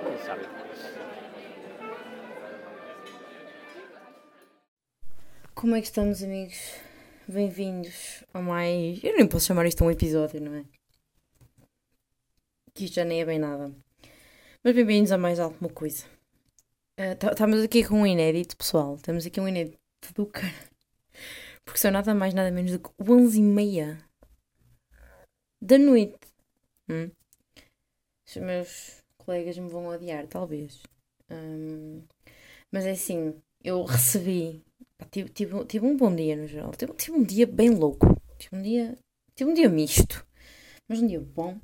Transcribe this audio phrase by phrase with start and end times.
[0.00, 0.44] Quién sabe.
[5.54, 6.56] Como é que estamos, amigos?
[7.28, 9.02] Bem-vindos a mais.
[9.04, 10.64] Eu nem posso chamar isto um episódio, não é?
[12.74, 13.72] Que isto já nem é bem nada.
[14.64, 16.04] Mas bem-vindos a mais alguma coisa.
[16.98, 18.96] Ah, tá- Estamos aqui com um inédito, pessoal.
[18.96, 19.78] Estamos aqui um inédito
[20.14, 20.52] do cara.
[21.64, 24.09] Porque são nada mais, nada menos do que 11 e meia
[25.60, 26.18] da noite.
[26.88, 27.10] Hum?
[28.26, 30.82] Os meus colegas me vão odiar, talvez.
[31.30, 32.02] Hum,
[32.70, 34.64] mas é assim, eu recebi
[35.10, 36.70] Tive, tive, tive um bom dia no geral.
[36.72, 38.06] Tive, tive um dia bem louco.
[38.38, 38.98] Tive um dia,
[39.34, 40.26] tive um dia misto.
[40.88, 41.58] Mas um dia bom.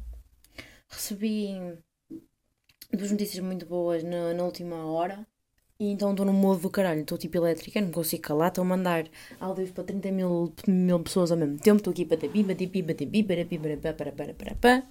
[0.89, 1.79] Recebi
[2.93, 5.27] duas notícias muito boas na, na última hora.
[5.79, 7.03] E então estou no modo do caralho.
[7.03, 8.49] Estou tipo elétrica, não consigo calar.
[8.49, 9.09] Estou a mandar
[9.39, 11.79] áudios para 30 mil, mil pessoas ao mesmo tempo.
[11.79, 14.87] Estou aqui para pipa, pipa, para pipa, para para para para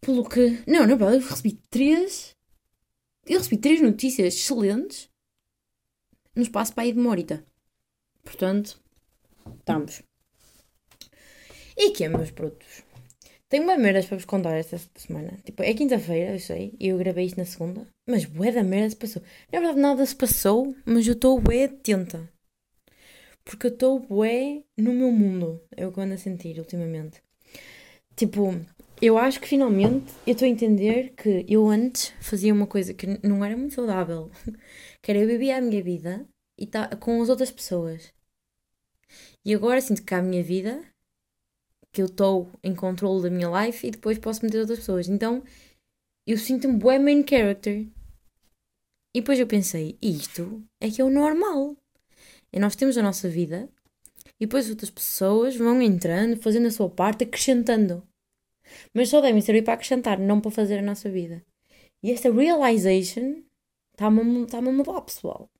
[0.00, 0.62] Pelo que.
[0.66, 2.36] Não, na verdade, eu recebi três.
[3.26, 5.08] Eu recebi três notícias excelentes
[6.34, 7.44] no espaço para aí de uma horita.
[8.24, 8.80] Portanto,
[9.58, 10.02] estamos.
[11.76, 12.89] E que é, meus produtos?
[13.50, 15.36] Tenho uma merdas para vos contar esta semana.
[15.44, 18.90] Tipo, é quinta-feira, eu sei, e eu gravei isto na segunda, mas bué da merda
[18.90, 19.22] se passou.
[19.52, 22.30] Na verdade, nada se passou, mas eu estou bué atenta.
[23.44, 25.60] Porque eu estou bué no meu mundo.
[25.76, 27.20] É o que eu ando a sentir ultimamente.
[28.14, 28.54] Tipo,
[29.02, 33.18] eu acho que finalmente eu estou a entender que eu antes fazia uma coisa que
[33.26, 34.30] não era muito saudável.
[35.02, 36.24] Que era eu vivia a minha vida
[36.56, 38.12] e tá com as outras pessoas.
[39.44, 40.84] E agora sinto que a minha vida,
[41.92, 45.08] que eu estou em controle da minha life e depois posso meter outras pessoas.
[45.08, 45.42] Então
[46.26, 47.86] eu sinto-me bué main character.
[49.12, 51.76] E depois eu pensei, isto é que é o normal.
[52.52, 53.68] E nós temos a nossa vida
[54.38, 58.06] e depois outras pessoas vão entrando, fazendo a sua parte, acrescentando.
[58.94, 61.44] Mas só devem servir para acrescentar, não para fazer a nossa vida.
[62.02, 63.42] E esta realization
[63.92, 65.50] está-me está-me a mudar, pessoal.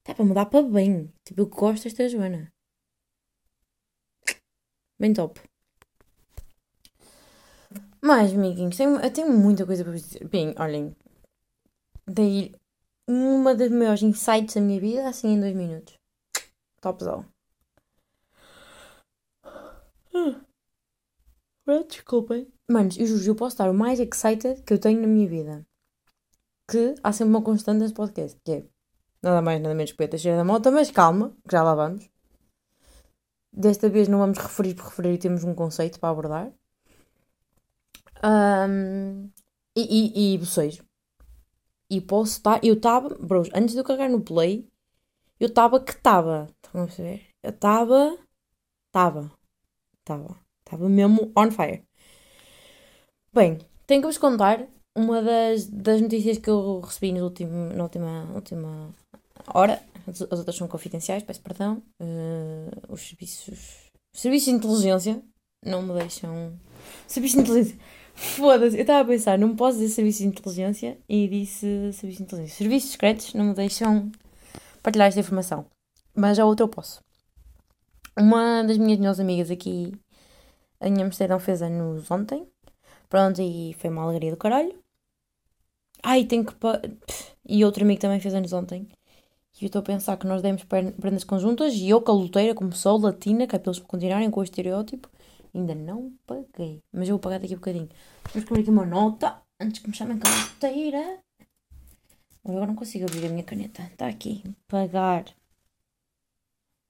[0.00, 1.10] Está para mudar para bem.
[1.24, 2.53] Tipo, eu gosto desta Joana.
[4.98, 5.40] Bem top.
[8.00, 10.28] Mas, amiguinhos, tenho, eu tenho muita coisa para vos dizer.
[10.28, 10.94] Bem, olhem.
[12.06, 12.54] Dei
[13.08, 15.98] uma das maiores insights da minha vida, assim em dois minutos.
[16.80, 17.24] Topzão.
[21.66, 22.52] Ah, Desculpem.
[22.70, 25.66] Manos, eu juro, eu posso estar o mais excited que eu tenho na minha vida.
[26.70, 28.64] Que há sempre uma constante nesse podcast, que é
[29.22, 32.13] nada mais, nada menos que cheira da Mota, mas calma, que já lá vamos.
[33.56, 36.52] Desta vez não vamos referir por referir, temos um conceito para abordar.
[38.22, 39.30] Ahm,
[39.76, 40.40] e, e, e.
[41.90, 42.64] E posso estar.
[42.64, 43.10] Eu estava.
[43.10, 44.68] Bros, antes de eu carregar no play,
[45.38, 46.48] eu estava que estava.
[46.64, 47.28] Estão a perceber?
[47.42, 48.18] Eu estava.
[48.88, 49.30] Estava.
[50.00, 50.36] Estava.
[50.64, 51.84] Estava mesmo on fire.
[53.32, 54.66] Bem, tenho que vos contar
[54.96, 58.94] uma das, das notícias que eu recebi no último, na última, última
[59.46, 59.82] hora.
[60.06, 61.82] As, as outras são confidenciais, peço perdão.
[62.00, 63.58] Eh, os serviços.
[64.14, 65.22] Os serviços de inteligência
[65.64, 66.58] não me deixam.
[67.06, 67.78] Serviços de inteligência.
[68.14, 72.22] Foda-se, eu estava a pensar, não posso dizer serviço de inteligência e disse serviço de
[72.22, 72.56] inteligência.
[72.56, 74.12] Serviços secretos não me deixam
[74.82, 75.66] partilhar esta informação.
[76.14, 77.00] Mas a outra eu posso.
[78.16, 79.92] Uma das minhas melhores amigas aqui
[80.80, 82.46] em Amsterdão fez anos ontem.
[83.08, 84.78] Pronto, e foi uma alegria do caralho.
[86.02, 86.54] Ai, tenho que.
[86.54, 86.80] pa-
[87.48, 88.86] E outro amigo também fez anos ontem.
[89.60, 92.98] E eu estou a pensar que nós demos prendas conjuntas e eu, caloteira, como sou,
[92.98, 95.08] latina, que é para eles continuarem com o estereótipo,
[95.54, 96.82] ainda não paguei.
[96.92, 97.88] Mas eu vou pagar daqui a bocadinho.
[98.32, 101.20] Vou escrever aqui uma nota antes que me chamem caloteira.
[102.44, 103.82] Agora não consigo abrir a minha caneta.
[103.84, 104.42] Está aqui.
[104.66, 105.24] Pagar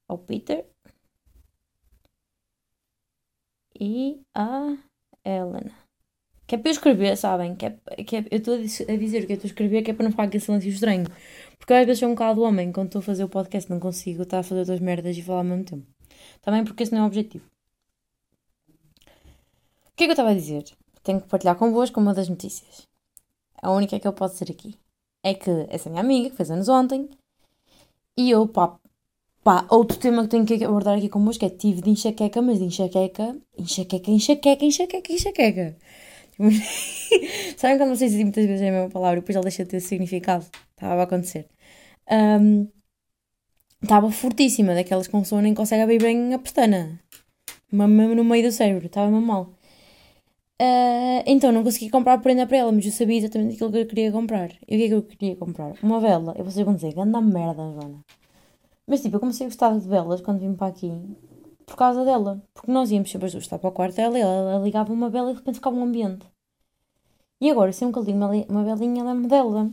[0.09, 0.65] ao Peter
[3.79, 4.77] e a
[5.25, 5.73] Helena.
[6.47, 7.57] Que é para eu escrever, sabem?
[7.57, 7.71] Que é,
[8.05, 10.11] que é- eu estou a dizer que eu estou a escrever que é para não
[10.11, 11.07] ficar aquele silêncio estranho.
[11.65, 13.81] Porque eu às vezes sou um bocado homem quando estou a fazer o podcast, não
[13.81, 15.87] consigo estar a fazer duas merdas e falar ao mesmo tempo.
[16.43, 17.47] Também porque esse não é o objetivo.
[19.87, 20.62] O que é que eu estava a dizer?
[21.03, 22.87] Tenho que partilhar convosco uma das notícias.
[23.62, 24.75] A única que eu posso dizer aqui
[25.23, 27.09] é que essa minha amiga, que fez anos ontem,
[28.15, 28.79] e eu, pá,
[29.43, 32.67] pá, outro tema que tenho que abordar aqui convosco é tive de enxaqueca, mas de
[32.67, 35.77] enxaqueca, enxaqueca, enxaqueca, enxaqueca, enxaqueca.
[37.56, 39.81] Sabem quando vocês dizem muitas vezes a mesma palavra e depois ela deixa de ter
[39.81, 40.44] significado?
[40.77, 41.54] Estava a acontecer.
[42.06, 42.69] Ahm,
[43.85, 46.99] Estava fortíssima, daquelas que uma pessoa nem consegue abrir bem a pestana.
[47.71, 49.51] Mesmo no meio do cérebro, estava mesmo mal.
[50.61, 53.87] Ah, então não consegui comprar prenda para ela, mas eu sabia exatamente aquilo que eu
[53.87, 54.51] queria comprar.
[54.69, 55.75] E o que é que eu queria comprar?
[55.83, 56.35] Uma vela.
[56.39, 58.01] E vocês vão dizer, anda merda, Joana.
[58.87, 60.91] Mas tipo, eu comecei a gostar de velas quando vim para aqui.
[61.67, 62.43] por causa dela.
[62.55, 65.11] Porque nós íamos sempre as duas estar para o quarto dela e ela, ligava uma
[65.11, 66.27] vela e de repente ficava um ambiente.
[67.41, 69.71] E agora, sempre que eu ligo uma, uma velinha, lembro dela.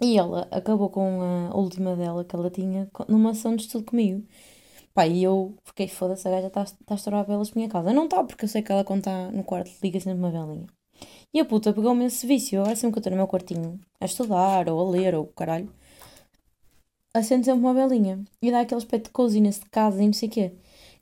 [0.00, 4.26] E ela acabou com a última dela que ela tinha numa ação de estudo comigo.
[4.94, 7.92] Pá, e eu fiquei foda-se, a gaja está tá a estourar velas para minha casa.
[7.92, 10.66] Não está, porque eu sei que ela quando está no quarto liga sempre uma velinha.
[11.32, 12.60] E a puta pegou-me esse vício.
[12.60, 15.68] Agora sempre que eu estou no meu quartinho a estudar ou a ler ou caralho,
[17.14, 18.24] acendo sempre uma velinha.
[18.42, 20.52] E dá aquele aspecto de coziness de casa e não sei o quê.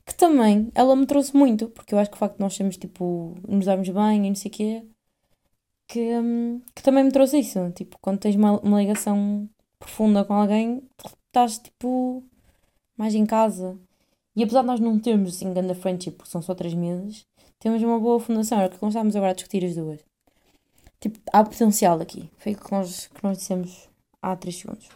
[0.05, 2.77] Que também ela me trouxe muito, porque eu acho que o facto de nós sermos
[2.77, 4.83] tipo, nos darmos bem e não sei o quê,
[5.93, 6.09] que,
[6.73, 7.71] que também me trouxe isso.
[7.71, 9.47] Tipo, quando tens uma, uma ligação
[9.77, 10.81] profunda com alguém,
[11.27, 12.23] estás tipo
[12.97, 13.77] mais em casa.
[14.35, 17.27] E apesar de nós não termos assim grande friendship, porque são só três meses,
[17.59, 18.59] temos uma boa fundação.
[18.59, 19.99] Era o que nós agora a discutir as duas.
[20.99, 22.27] Tipo, há potencial aqui.
[22.37, 23.87] Foi o que nós, que nós dissemos
[24.19, 24.89] há 3 segundos.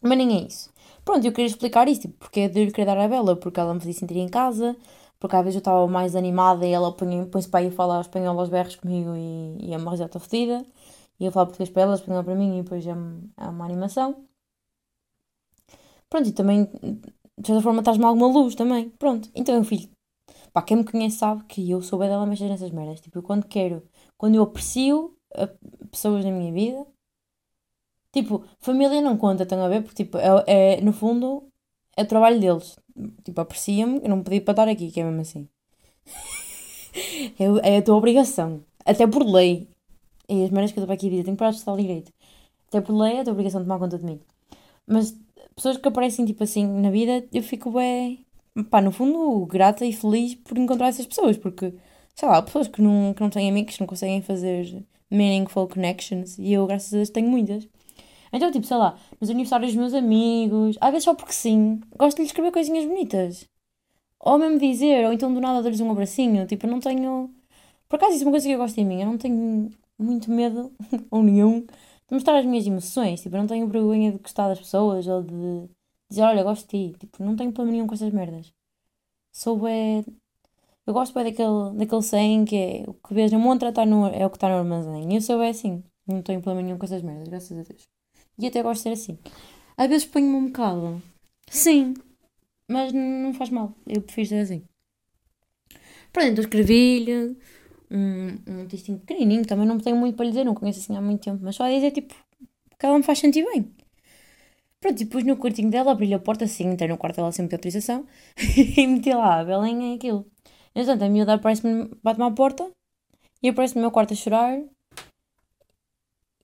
[0.00, 0.72] Mas nem é isso.
[1.04, 3.74] Pronto, eu queria explicar isso, tipo, porque é lhe querer dar a Bela, porque ela
[3.74, 4.74] me fazia sentir em casa,
[5.24, 8.38] porque às vezes eu estava mais animada e ela põe- põe-se para aí falar espanhol
[8.38, 10.66] aos berros comigo e, e é uma risada fodida.
[11.18, 14.26] E eu falo português para ela, espanhol para mim e depois é, é uma animação.
[16.08, 16.64] Pronto, e também,
[17.38, 18.90] de certa forma, traz-me alguma luz também.
[18.90, 19.88] Pronto, então filho.
[20.52, 23.00] Pá, quem me conhece sabe que eu sou bem dela mexer nessas merdas.
[23.02, 23.82] Tipo, eu quando quero,
[24.18, 25.16] quando eu aprecio
[25.90, 26.86] pessoas na minha vida,
[28.12, 29.82] tipo, família não conta, estão a ver?
[29.82, 31.48] Porque, tipo, é, é, no fundo,
[31.96, 32.76] é o trabalho deles.
[33.24, 35.48] Tipo, aprecia-me, eu não pedi para estar aqui, que é mesmo assim.
[37.64, 38.62] É, a tua obrigação.
[38.84, 39.68] Até por lei.
[40.28, 42.12] E as merdas que eu estou aqui a dizer, tenho que parar de estar direito.
[42.68, 44.20] Até por lei é a tua obrigação de tomar conta de mim.
[44.86, 45.16] Mas
[45.54, 48.24] pessoas que aparecem, tipo assim, na vida, eu fico bem,
[48.70, 51.74] pá, no fundo, grata e feliz por encontrar essas pessoas, porque,
[52.14, 56.38] sei lá, pessoas que não, que não têm amigos, que não conseguem fazer meaningful connections,
[56.38, 57.68] e eu, graças a Deus, tenho muitas.
[58.34, 62.16] Então, tipo, sei lá, nos aniversários dos meus amigos, às vezes só porque sim, gosto
[62.16, 63.48] de lhes escrever coisinhas bonitas.
[64.20, 67.30] Ou mesmo dizer, ou então do nada dar-lhes um abracinho, tipo, eu não tenho...
[67.88, 70.30] Por acaso, isso é uma coisa que eu gosto em mim, eu não tenho muito
[70.30, 70.72] medo,
[71.10, 74.58] ou nenhum, de mostrar as minhas emoções, tipo, eu não tenho vergonha de gostar das
[74.60, 75.68] pessoas, ou de
[76.10, 78.52] dizer, olha, gosto de ti, tipo, não tenho problema nenhum com essas merdas.
[79.32, 80.04] Sou bem...
[80.86, 84.06] Eu gosto bem daquele, daquele saying que é o que vês na montra tá no,
[84.08, 85.12] é o que está no armazém.
[85.12, 85.82] E eu sou bem assim.
[86.06, 87.88] Não tenho problema nenhum com essas merdas, graças a Deus.
[88.38, 89.18] E até gosto de ser assim.
[89.76, 91.02] Às vezes ponho-me um bocado.
[91.48, 91.94] Sim.
[92.68, 93.74] Mas não faz mal.
[93.86, 94.62] Eu prefiro ser assim.
[96.12, 97.36] Pronto, então escrevi-lhe
[97.90, 99.44] um, um textinho pequenininho.
[99.44, 101.40] Também não tenho muito para lhe dizer, não conheço assim há muito tempo.
[101.42, 102.14] Mas só a dizer, tipo,
[102.78, 103.74] que ela me faz sentir bem.
[104.80, 107.48] Pronto, e depois no quartinho dela, abri-lhe a porta assim, entrei no quarto dela sem
[107.48, 108.06] ter autorização
[108.76, 110.26] e meti lá a belinha e aquilo.
[110.74, 112.70] Entretanto, a miúda aparece-me, bate-me à porta
[113.42, 114.60] e aparece no meu quarto a chorar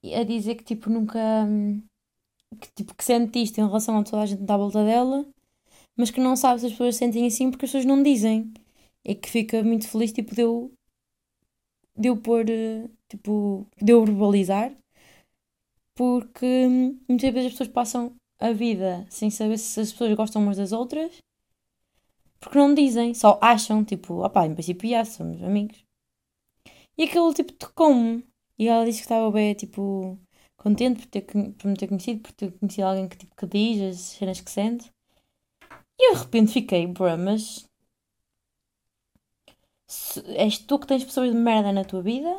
[0.03, 1.19] a dizer que tipo nunca.
[1.45, 1.81] hum,
[2.59, 5.25] que, tipo, que sente isto em relação a toda a gente à volta dela,
[5.97, 8.53] mas que não sabe se as pessoas sentem assim porque as pessoas não dizem.
[9.05, 10.71] E que fica muito feliz tipo, de eu.
[11.97, 12.09] de
[12.51, 13.67] eh, tipo.
[13.81, 14.73] de verbalizar.
[15.95, 20.41] Porque hum, muitas vezes as pessoas passam a vida sem saber se as pessoas gostam
[20.41, 21.21] umas das outras
[22.41, 25.85] porque não dizem, só acham, tipo, opá, em princípio já somos amigos.
[26.97, 28.25] E aquilo, tipo, tocou-me.
[28.57, 30.17] E ela disse que estava bem, tipo,
[30.57, 33.81] contente por, ter, por me ter conhecido, por ter conhecido alguém que, tipo, que diz
[33.81, 34.91] as cenas que sente.
[35.99, 37.65] E eu de repente fiquei, bro, mas...
[39.95, 42.33] se- És tu que tens pessoas de merda na tua vida?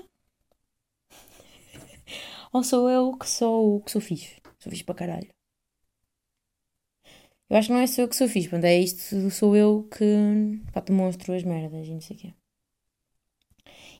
[2.52, 4.37] Ou sou eu que sou, que sou fixe?
[4.58, 5.28] Sou fixe para caralho.
[7.48, 9.84] Eu acho que não é só eu que sou fixe, portanto, é isto, sou eu
[9.94, 10.04] que
[10.72, 12.34] pá, demonstro as merdas e não sei o quê.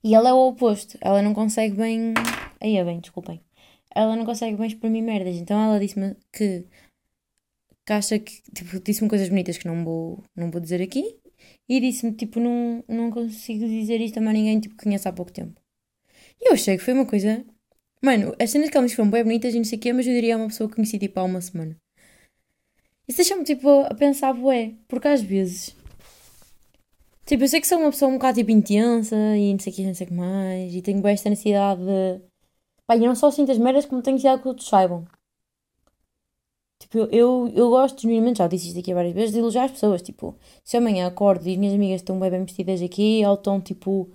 [0.05, 2.15] E ela é o oposto, ela não consegue bem.
[2.61, 3.41] Aí é bem, desculpem.
[3.95, 6.65] Ela não consegue bem exprimir merdas, então ela disse-me que,
[7.87, 8.43] que acha que.
[8.55, 11.23] Tipo, disse-me coisas bonitas que não vou, não vou dizer aqui
[11.69, 15.13] e disse-me, tipo, não, não consigo dizer isto a mais ninguém tipo, que conheço há
[15.13, 15.61] pouco tempo.
[16.41, 17.45] E eu achei que foi uma coisa.
[18.03, 20.07] Mano, as cenas que ela disse foram bem bonitas e não sei o quê, mas
[20.07, 21.77] eu diria a uma pessoa que conheci tipo há uma semana.
[23.07, 25.77] Isso deixa-me tipo a pensar, bué, porque às vezes.
[27.33, 29.77] Tipo, eu sei que sou uma pessoa um bocado tipo intensa e não sei o
[29.77, 32.21] que, não sei o que mais, e tenho bem esta necessidade de.
[32.87, 35.07] Pá, eu não só sinto as merdas como tenho necessidade que outros saibam.
[36.79, 39.71] Tipo, eu, eu, eu gosto, genuinamente, já disse isto aqui várias vezes, de elogiar as
[39.71, 40.03] pessoas.
[40.03, 43.61] Tipo, se amanhã acordo e as minhas amigas estão bem, bem vestidas aqui, ou estão
[43.61, 44.11] tipo.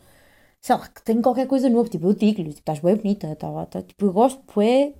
[0.61, 3.65] Sei lá, que tenho qualquer coisa nova, tipo, eu digo-lhe, tipo, estás bem bonita, tá,
[3.67, 4.93] tá, tipo, eu gosto, bué,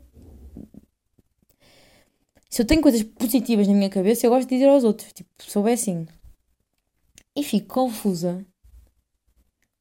[2.50, 5.13] se eu tenho coisas positivas na minha cabeça, eu gosto de dizer aos outros.
[5.13, 6.07] Tipo, sou bem assim.
[7.38, 8.46] E fico confusa.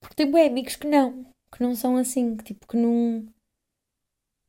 [0.01, 1.25] Porque tenho bem amigos que não.
[1.51, 2.37] Que não são assim.
[2.37, 3.27] Que tipo, que não.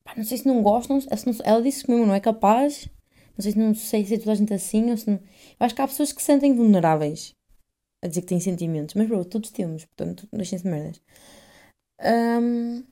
[0.03, 0.99] Pá, não sei se não gostam.
[1.01, 2.89] se não- ela disse que mesmo não é capaz.
[3.37, 5.17] Não sei se não sei se é toda a gente assim ou se não.
[5.17, 7.33] Eu acho que há pessoas que se sentem vulneráveis
[8.03, 11.01] a dizer que têm sentimentos, mas bro, todos temos, portanto, deixem-se de merdas.
[12.01, 12.83] Um,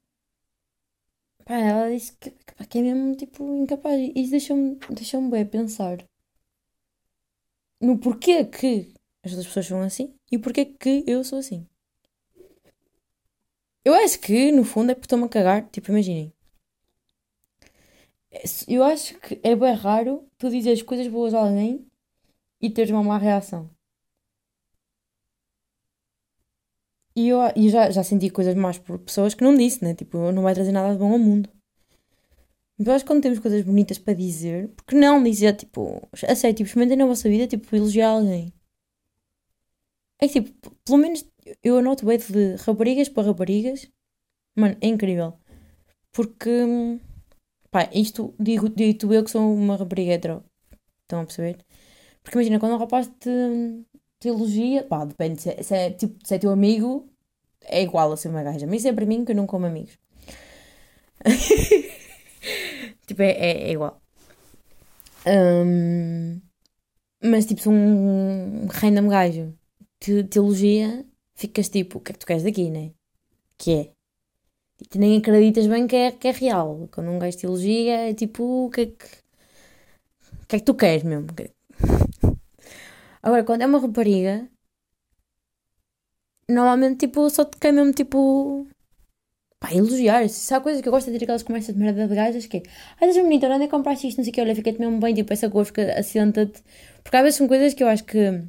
[1.45, 2.29] pá, ela disse que,
[2.69, 3.97] que é mesmo tipo incapaz.
[3.99, 5.97] E isso deixou-me deixou bem pensar
[7.81, 8.93] no porquê que
[9.27, 11.67] as outras pessoas são assim e porquê que eu sou assim.
[13.83, 15.69] Eu acho que, no fundo, é porque estou-me a cagar.
[15.69, 16.33] Tipo, imaginem.
[18.67, 21.85] Eu acho que é bem raro tu dizeres coisas boas a alguém
[22.61, 23.69] e teres uma má reação.
[27.15, 29.93] E eu, e já, já senti coisas más por pessoas que não disse, né?
[29.95, 31.49] Tipo, não vai trazer nada de bom ao mundo.
[32.77, 36.35] Mas eu acho que quando temos coisas bonitas para dizer, porque não dizer, tipo, a
[36.35, 38.51] tipo, experimentem na vossa vida, tipo, elogiar alguém.
[40.19, 41.25] É tipo, pelo menos
[41.63, 43.89] eu anoto bem de raparigas para raparigas.
[44.55, 45.37] Mano, é incrível.
[46.11, 46.49] Porque,
[47.71, 50.43] pá, isto digo, digo eu que sou uma rapariga hetero.
[51.03, 51.57] Estão a perceber?
[52.23, 53.29] Porque imagina, quando um rapaz te,
[54.19, 57.09] te elogia, pá, depende, se é, se é, tipo, se é teu amigo,
[57.63, 58.65] é igual a ser uma gaja.
[58.67, 59.97] Mas isso é para mim que eu não como amigos.
[63.07, 64.01] tipo, é, é, é igual.
[65.27, 66.41] Um,
[67.23, 69.57] mas tipo, se um random gajo
[70.05, 71.03] te, te elogia,
[71.35, 72.91] ficas tipo, o que é que tu queres daqui, né?
[73.57, 73.91] Que é.
[74.81, 76.87] E tu nem acreditas bem que é, que é real.
[76.91, 79.05] Quando um gajo te elogia, é tipo, o que é que.
[80.43, 81.27] O que é que tu queres mesmo?
[83.23, 84.47] Agora, quando é uma rapariga,
[86.47, 88.67] normalmente, tipo, só te quer mesmo, tipo.
[89.59, 90.29] Pá, elogiar.
[90.29, 92.57] Se há coisa que eu gosto de ter aquelas conversas de merda de gajas que
[92.57, 92.63] é.
[93.01, 94.17] Ai, estás bonita, onde é que compraste isto?
[94.17, 96.61] Não sei o que, olha, fica-te mesmo bem, tipo, essa cor fica, assenta-te.
[97.03, 98.43] Porque às vezes são coisas que eu acho que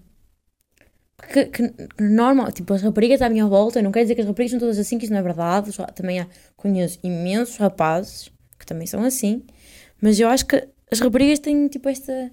[1.22, 4.50] que, que, normal, tipo, as raparigas à minha volta, não quero dizer que as raparigas
[4.50, 8.86] são todas assim, que isso não é verdade, também há, conheço imensos rapazes que também
[8.86, 9.42] são assim,
[10.00, 12.30] mas eu acho que as raparigas têm, tipo, esta,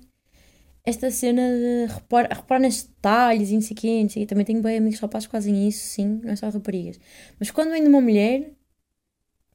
[0.86, 4.26] esta cena de reparar, reparar nos detalhes e não sei o quê.
[4.26, 7.00] também tenho bem amigos rapazes que fazem isso, sim, não é só raparigas,
[7.40, 8.52] mas quando vem de uma mulher,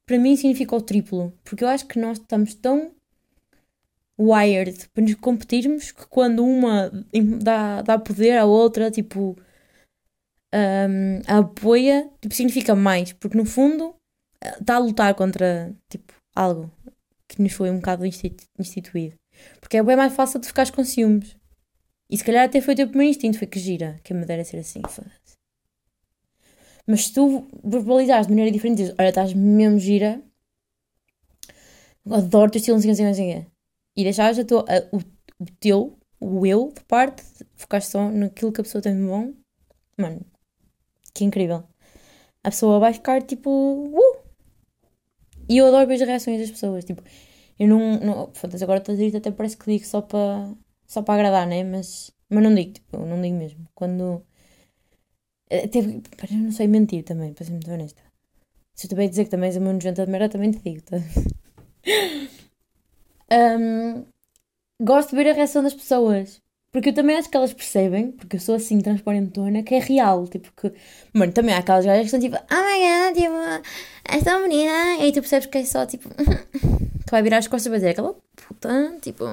[0.07, 2.93] para mim significa o triplo, porque eu acho que nós estamos tão
[4.19, 6.91] wired para nos competirmos que quando uma
[7.41, 9.37] dá, dá poder à outra, tipo,
[10.53, 13.95] um, a apoia, tipo, significa mais, porque no fundo
[14.61, 16.71] está a lutar contra, tipo, algo
[17.29, 18.05] que nos foi um bocado
[18.59, 19.17] instituído.
[19.61, 21.37] Porque é bem mais fácil de ficares com ciúmes.
[22.11, 24.43] E se calhar até foi o teu primeiro instinto, foi que gira, que me dera
[24.43, 25.37] ser assim, foda-se.
[26.87, 30.23] Mas se tu verbalizares de maneira diferente, dizes, olha, estás mesmo gira,
[32.11, 33.47] adoro o teu estilo, não sei o que, não sei
[33.99, 34.99] e deixares a tua, a, o,
[35.41, 37.25] o teu, o eu de parte,
[37.57, 39.35] focar só naquilo que a pessoa tem de bom,
[39.99, 40.25] mano,
[41.13, 41.65] que incrível.
[42.45, 44.19] A pessoa vai ficar tipo, uh!
[45.49, 47.03] E eu adoro ver as reações das pessoas, tipo,
[47.59, 50.49] eu não, não agora estou a dizer até parece que digo só para
[50.87, 51.65] só para agradar, né?
[51.65, 53.69] Mas, mas não digo, tipo, não digo mesmo.
[53.75, 54.25] Quando.
[55.51, 58.03] Até, eu não sei mentir também, para ser muito honesta.
[58.75, 60.99] Se eu também dizer que também és uma nojenta de merda, também te digo, tá?
[63.33, 64.05] um,
[64.81, 66.41] gosto de ver a reação das pessoas.
[66.71, 70.27] Porque eu também acho que elas percebem, porque eu sou assim transparentona, que é real.
[70.29, 70.73] Tipo, que.
[71.15, 74.71] Mano, também há aquelas gajas que estão tipo, oh my god, tipo, tão bonita.
[74.99, 76.09] E aí tu percebes que é só tipo.
[77.07, 79.25] tu vai virar as costas e vai dizer aquela puta, tipo.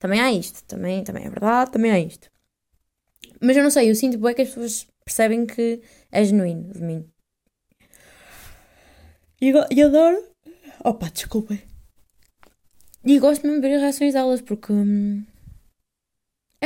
[0.00, 2.30] Também há isto, também, também é verdade, também há isto.
[3.40, 6.80] Mas eu não sei, eu sinto bem que as pessoas percebem que é genuíno de
[6.80, 7.08] mim.
[9.40, 10.22] E, e adoro.
[10.84, 11.69] Opa, desculpem.
[13.10, 14.72] E gosto mesmo de ver as reações delas, porque.
[14.72, 15.24] É hum,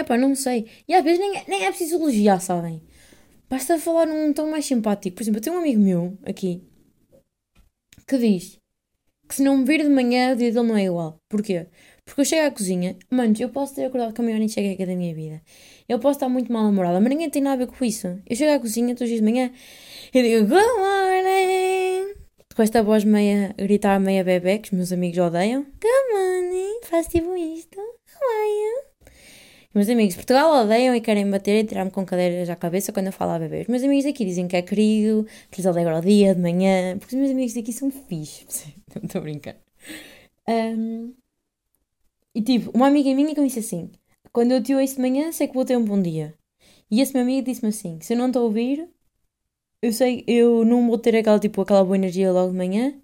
[0.06, 0.66] pá, não sei.
[0.86, 2.82] E às vezes nem, é, nem é preciso elogiar, sabem?
[3.48, 5.16] Basta falar num tom mais simpático.
[5.16, 6.62] Por exemplo, eu tenho um amigo meu aqui
[8.06, 8.58] que diz
[9.26, 11.16] que se não me vir de manhã, o dia dele não é igual.
[11.30, 11.66] Porquê?
[12.04, 14.94] Porque eu chego à cozinha, manos, eu posso ter acordado com a maior enxaqueca da
[14.94, 15.40] minha vida.
[15.88, 18.20] Eu posso estar muito mal namorada, mas ninguém tem nada a ver com isso.
[18.28, 19.50] Eu chego à cozinha todos os dias de manhã
[20.12, 21.63] e digo Good morning!
[22.54, 25.62] Com esta voz meia, gritar meia bebê, que os meus amigos odeiam.
[25.62, 27.78] Good morning, faço tipo isto.
[27.80, 28.84] How?
[29.75, 33.06] Meus amigos de Portugal odeiam e querem bater e tirar-me com cadeiras à cabeça quando
[33.06, 33.66] eu falo a bebês.
[33.66, 37.16] Meus amigos daqui dizem que é querido, que lhes alegra o dia de manhã, porque
[37.16, 38.66] os meus amigos daqui são fixos.
[38.94, 39.56] Não estou a brincar.
[40.49, 41.12] Um,
[42.37, 43.90] e tipo, uma amiga minha que me disse assim:
[44.32, 46.34] quando eu te ouço de manhã, sei que vou ter um bom dia.
[46.88, 48.88] E esse meu amigo disse-me assim: se eu não estou a ouvir,
[49.84, 52.98] eu sei, eu não vou ter aquela, tipo, aquela boa energia logo de manhã.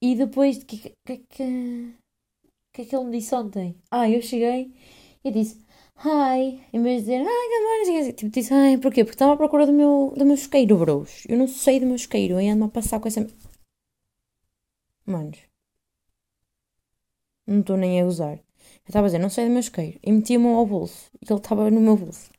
[0.00, 1.94] E depois, o que, que, que,
[2.72, 3.76] que é que ele me disse ontem?
[3.90, 4.72] Ah, eu cheguei
[5.22, 5.58] e disse,
[5.98, 9.04] hi, em vez de dizer, ai, que morning, tipo, disse, ai, porquê?
[9.04, 11.24] Porque estava à procura do meu, do meu isqueiro, bros.
[11.28, 13.26] Eu não sei do meu isqueiro, e ando a passar com essa...
[15.04, 15.38] Manos.
[17.46, 18.36] Não estou nem a usar.
[18.36, 19.98] Eu estava a dizer, não sei do meu isqueiro.
[20.02, 21.10] E metia-me ao bolso.
[21.20, 22.30] E ele estava no meu bolso.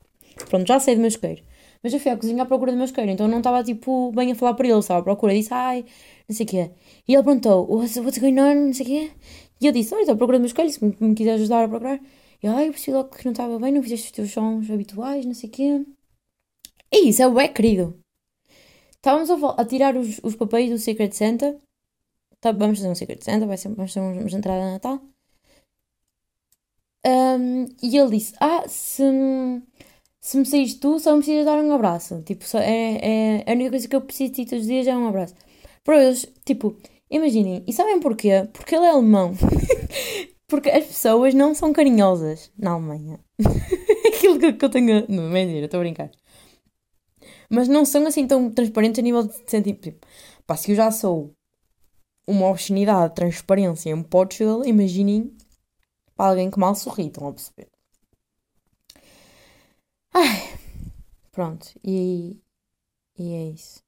[0.50, 1.44] Pronto, já sei do meu isqueiro.
[1.86, 3.12] Mas eu fui à cozinha à procura do meu isqueiro.
[3.12, 4.80] Então eu não estava, tipo, bem a falar para ele.
[4.80, 5.36] Estava à procura.
[5.36, 5.86] E disse, ai,
[6.28, 6.72] não sei o quê.
[7.08, 8.56] E ele perguntou, what's, what's going on?
[8.56, 9.12] Não sei o quê.
[9.62, 10.72] E eu disse, olha, estou à procura do meu isqueiro.
[10.72, 12.00] Se me, me quiser ajudar a procurar.
[12.42, 13.72] E ai, eu percebi logo que não estava bem.
[13.72, 15.86] Não fizeste os teus sons habituais, não sei o quê.
[16.92, 18.00] E isso é o é querido.
[18.94, 21.56] Estávamos a, a tirar os, os papéis do Secret Santa.
[22.42, 25.02] Tá, vamos fazer um Secret Santa, vai ser, vamos fazer uma entrada de Natal.
[27.06, 29.04] Um, e ele disse: Ah, se,
[30.26, 32.20] se me saís tu, só me precisas dar um abraço.
[32.24, 34.88] Tipo, só, é, é, a única coisa que eu preciso de ti todos os dias
[34.88, 35.36] é um abraço.
[35.84, 36.76] Para eles, tipo,
[37.12, 38.50] imaginem, e sabem porquê?
[38.52, 39.34] Porque ele é alemão.
[40.48, 43.20] Porque as pessoas não são carinhosas na Alemanha.
[44.08, 45.06] Aquilo que, eu tenho.
[45.10, 46.10] Não, mentira, estou a brincar.
[47.48, 49.82] Mas não são assim tão transparentes a nível de sentimento.
[49.82, 50.08] Tipo,
[50.46, 51.34] pá, se eu já sou
[52.28, 55.36] uma obscenidade de transparência em Portugal, imaginem
[56.16, 57.75] para alguém que mal sorri, estão a perceber?
[60.16, 60.42] Ai,
[61.32, 62.42] pronto, e,
[63.20, 63.84] e é isso.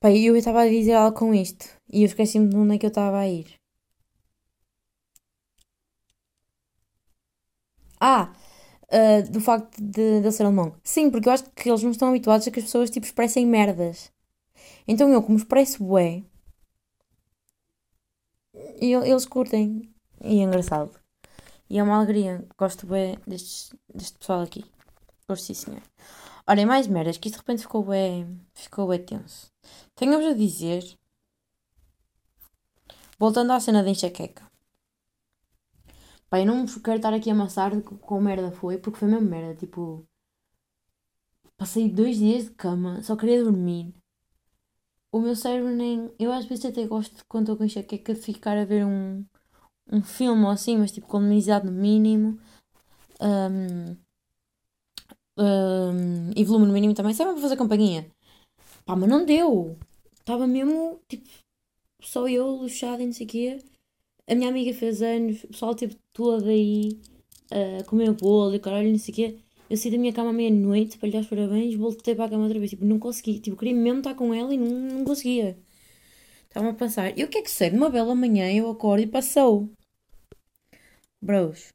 [0.00, 2.86] Pá, eu estava a dizer algo com isto e eu esqueci-me de onde é que
[2.86, 3.48] eu estava a ir.
[8.00, 8.32] Ah,
[8.92, 10.74] uh, do facto de, de ser alemão.
[10.84, 13.46] Sim, porque eu acho que eles não estão habituados a que as pessoas tipo expressem
[13.46, 14.12] merdas.
[14.88, 16.24] Então eu, como expresso bué,
[18.80, 19.82] eles curtem.
[20.22, 20.90] E é engraçado.
[21.68, 22.46] E é uma alegria.
[22.58, 24.64] Gosto bem deste, deste pessoal aqui.
[25.28, 25.82] Gosto sim, senhor.
[26.46, 29.52] Olha, e mais merdas, que isto de repente ficou bem, ficou bem tenso.
[29.94, 30.96] Tenho-vos a dizer,
[33.18, 34.48] voltando à cena da enxaqueca.
[36.30, 39.28] Pá, eu não quero estar aqui a amassar de com merda foi, porque foi mesmo
[39.28, 39.54] merda.
[39.56, 40.06] Tipo,
[41.56, 43.94] passei dois dias de cama, só queria dormir
[45.16, 46.12] o meu cérebro nem.
[46.18, 49.24] Eu às vezes até gosto, quando estou com enxaqueca, de ficar a ver um,
[49.90, 52.38] um filme ou assim, mas tipo lumiноsidade no mínimo.
[53.20, 53.96] Um,
[55.38, 58.06] um, e volume no mínimo também, sempre para fazer companhia.
[58.84, 59.76] Pá, mas não deu.
[60.18, 61.28] Estava mesmo, tipo,
[62.02, 63.58] só eu, luxada e não sei o quê.
[64.28, 67.00] A minha amiga fez anos, o pessoal teve todo aí
[67.52, 69.38] uh, comer bolo e caralho, não sei o quê.
[69.68, 72.28] Eu saí da minha cama à meia-noite para lhe dar os parabéns, voltei para a
[72.28, 72.70] cama outra vez.
[72.70, 73.40] Tipo, não consegui.
[73.40, 75.58] Tipo, queria mesmo estar com ela e não, não conseguia.
[76.56, 77.18] Estava a pensar.
[77.18, 77.68] E o que é que sei?
[77.68, 79.68] De uma bela manhã eu acordo e passou.
[81.20, 81.68] Bros.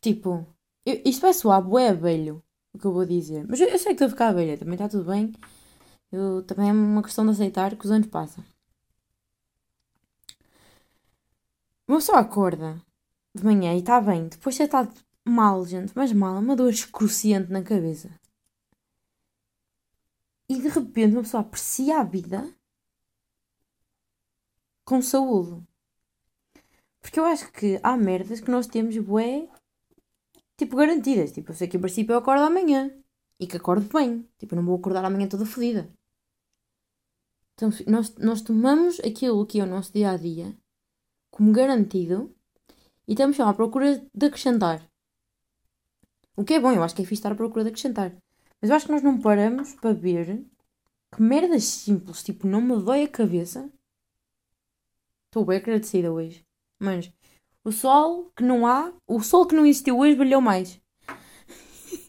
[0.00, 0.46] Tipo,
[0.86, 2.42] eu, isto vai soar bué velho,
[2.72, 3.46] o que eu vou dizer.
[3.46, 5.30] Mas eu, eu sei que estou a ficar velha, também está tudo bem.
[6.10, 8.42] Eu, também é uma questão de aceitar que os anos passam.
[11.86, 12.80] Uma pessoa acorda
[13.34, 14.28] de manhã e está bem.
[14.28, 14.88] Depois já está
[15.26, 18.10] mal, gente, mas mal, uma dor excruciante na cabeça.
[20.48, 22.57] E de repente uma pessoa aprecia a vida
[24.88, 25.62] com saúde.
[27.02, 29.46] Porque eu acho que há merdas que nós temos bué,
[30.56, 31.30] tipo, garantidas.
[31.30, 32.90] Tipo, eu sei que em princípio eu acordo amanhã.
[33.38, 34.26] E que acordo bem.
[34.38, 35.92] Tipo, não vou acordar amanhã toda fodida.
[37.52, 40.56] Então, nós, nós tomamos aquilo que é o nosso dia a dia
[41.30, 42.34] como garantido
[43.06, 44.82] e estamos só à procura de acrescentar.
[46.34, 48.16] O que é bom, eu acho que é fixe estar à procura de acrescentar.
[48.58, 50.46] Mas eu acho que nós não paramos para ver
[51.14, 53.70] que merdas simples, tipo, não me dói a cabeça.
[55.28, 56.42] Estou bem agradecida hoje.
[56.80, 57.12] Mas
[57.64, 60.80] o sol que não há, o sol que não existiu hoje brilhou mais.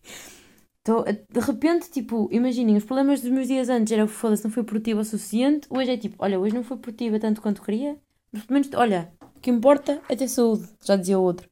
[0.82, 4.64] Então, de repente, tipo, imaginem, os problemas dos meus dias antes era foda-se, não foi
[4.64, 5.68] produtiva o suficiente.
[5.70, 8.00] Hoje é tipo, olha, hoje não foi produtiva tanto quanto queria,
[8.32, 11.48] mas pelo menos, olha, o que importa é ter saúde, já dizia o outro.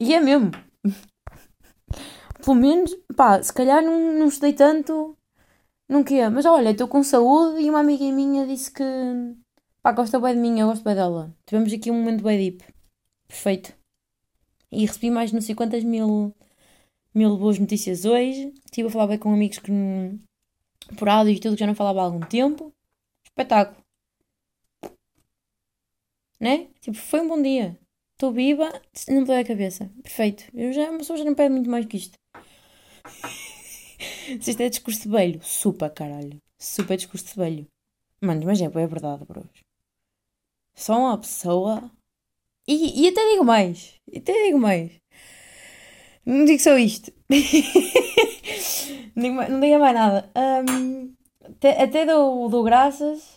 [0.00, 0.52] E é mesmo
[2.42, 5.16] pelo menos, pá, se calhar não, não estudei tanto,
[5.88, 6.30] não queria.
[6.30, 8.82] Mas olha, estou com saúde e uma amiga minha disse que,
[9.86, 11.32] pá, gosta bem de mim, eu gosto bem dela.
[11.46, 12.64] Tivemos aqui um momento bem deep.
[13.28, 13.72] Perfeito.
[14.72, 16.34] E recebi mais de não sei quantas mil,
[17.14, 18.52] mil boas notícias hoje.
[18.64, 19.70] Estive a falar bem com amigos que,
[20.98, 22.72] por áudio e tudo, que já não falava há algum tempo.
[23.24, 23.80] Espetáculo.
[26.40, 26.66] Né?
[26.80, 27.78] Tipo, foi um bom dia.
[28.14, 29.88] Estou viva, não me a cabeça.
[30.02, 30.50] Perfeito.
[30.52, 32.18] Eu já, uma pessoa já não pede muito mais que isto.
[34.42, 36.38] Se isto é discurso de velho, super caralho.
[36.58, 37.66] Super discurso de velho.
[38.20, 39.65] Mano, mas é, é verdade, bros.
[40.76, 41.90] Só uma pessoa.
[42.68, 43.94] E, e até digo mais.
[44.14, 44.92] Até digo mais.
[46.24, 47.12] Não digo só isto.
[49.16, 50.30] não, digo mais, não mais nada.
[50.36, 53.36] Um, até, até dou, dou graças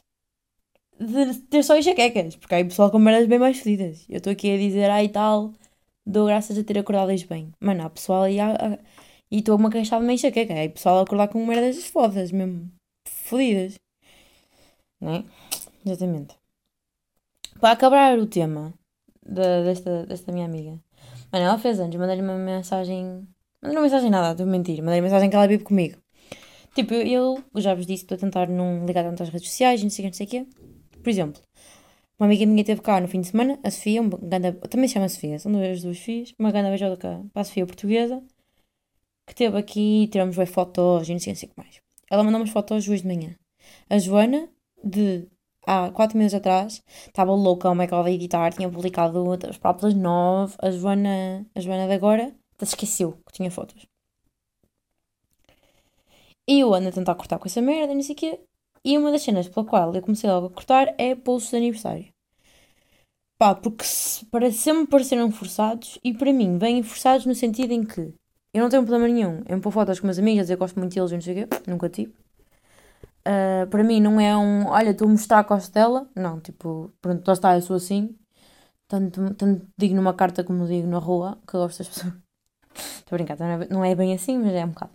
[1.00, 2.36] de ter só enxaquecas.
[2.36, 4.06] Porque aí o pessoal com merdas bem mais fedidas.
[4.10, 5.54] Eu estou aqui a dizer, ai tal,
[6.06, 7.54] dou graças a ter acordado hoje bem.
[7.60, 8.38] Mano, há pessoal aí
[9.32, 10.54] e estou-me a queixar de uma enxaqueca.
[10.54, 12.72] Aí o pessoal a acordar com merdas fodas mesmo.
[13.08, 13.76] Fodidas.
[15.00, 15.26] Não é?
[15.86, 16.39] Exatamente.
[17.60, 18.74] Para acabar o tema
[19.26, 20.80] da- desta, desta minha amiga.
[21.32, 23.28] Mano, ela fez anos, mandei-lhe uma mensagem.
[23.62, 24.78] Mandei-lhe uma mensagem nada, estou a mentir.
[24.80, 25.98] Mandei-lhe mensagem que ela vive comigo.
[26.74, 29.84] Tipo, eu, eu já vos disse, estou a tentar não ligar tanto às redes sociais,
[29.84, 30.48] não sei o que, não sei o quê.
[31.04, 31.42] Por exemplo,
[32.20, 34.94] uma amiga minha esteve cá no fim de semana, a Sofia, um ganda, também se
[34.94, 38.22] chama Sofia, são duas, duas filhas, uma grande beijola cá para a Sofia portuguesa,
[39.26, 41.82] que esteve aqui, tiramos fotos e não sei, não sei o que mais.
[42.10, 43.36] Ela mandou umas fotos hoje de manhã.
[43.90, 44.50] A Joana,
[44.84, 45.28] de
[45.70, 49.58] há 4 meses atrás, estava louca, como é que ela ia editar, tinha publicado as
[49.58, 50.56] próprias 9.
[50.60, 53.86] A Joana, a Joana de agora, até esqueceu que tinha fotos.
[56.48, 58.40] E eu ando a tentar cortar com essa merda, não sei o quê.
[58.84, 62.08] E uma das cenas pela qual eu comecei logo a cortar é posts de aniversário.
[63.38, 63.86] Pá, porque
[64.32, 68.14] para sempre pareceram forçados e para mim vêm forçados no sentido em que
[68.54, 71.12] eu não tenho problema nenhum em pôr fotos com meus amigos, que gosto muito deles
[71.12, 72.14] não sei o quê, nunca tive.
[73.26, 76.10] Ah, para mim não é um, olha, estou a mostrar a costa dela.
[76.16, 78.18] Não, tipo, pronto, lá está, eu sou assim.
[78.88, 82.14] Tanto, tanto digo numa carta como digo na rua, que eu gosto das pessoas.
[83.00, 84.94] Estou a brincar, não é, não é bem assim, mas é um bocado.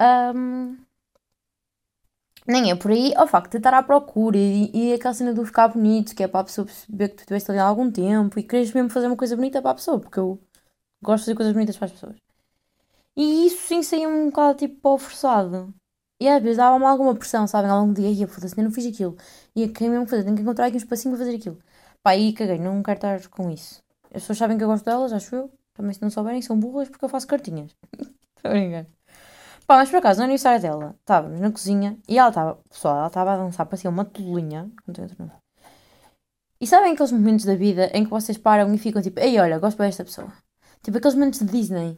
[0.00, 0.78] Ahm,
[2.46, 5.44] nem é por aí ao facto de estar à procura e, e aquela cena do
[5.46, 8.38] ficar bonito, que é para a pessoa perceber que tu estiveste ali há algum tempo
[8.38, 10.38] e queres mesmo fazer uma coisa bonita para a pessoa, porque eu
[11.02, 12.16] gosto de fazer coisas bonitas para as pessoas.
[13.16, 15.74] E isso sim saía um bocado tipo para o forçado.
[16.20, 17.70] E às vezes dava-me alguma pressão, sabem?
[17.70, 19.16] Algum dia, ia foda-se, eu não fiz aquilo.
[19.56, 21.58] E quem mesmo fazer, tenho que encontrar aqui um espacinho para fazer aquilo.
[22.02, 23.82] Pá, aí caguei, não quero estar com isso.
[24.06, 25.50] As pessoas sabem que eu gosto delas, acho eu.
[25.72, 27.74] Também se não souberem, são burras porque eu faço cartinhas.
[28.36, 28.86] Estou a brincar.
[29.66, 33.06] Pá, mas por acaso, no aniversário dela, estávamos na cozinha e ela estava, pessoal, ela
[33.06, 34.70] estava a dançar, parecia uma tolinha.
[34.86, 35.40] Não tenho outro nome.
[36.60, 39.58] E sabem aqueles momentos da vida em que vocês param e ficam tipo, ei, olha,
[39.58, 40.30] gosto bem desta pessoa.
[40.82, 41.96] Tipo aqueles momentos de Disney.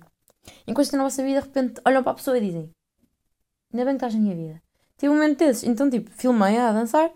[0.66, 2.70] Vocês estão na vossa vida, de repente olham para a pessoa e dizem,
[3.72, 4.62] ainda bem que estás na minha vida.
[4.98, 5.64] Tive um momento desses.
[5.64, 7.11] Então, tipo, filmei a dançar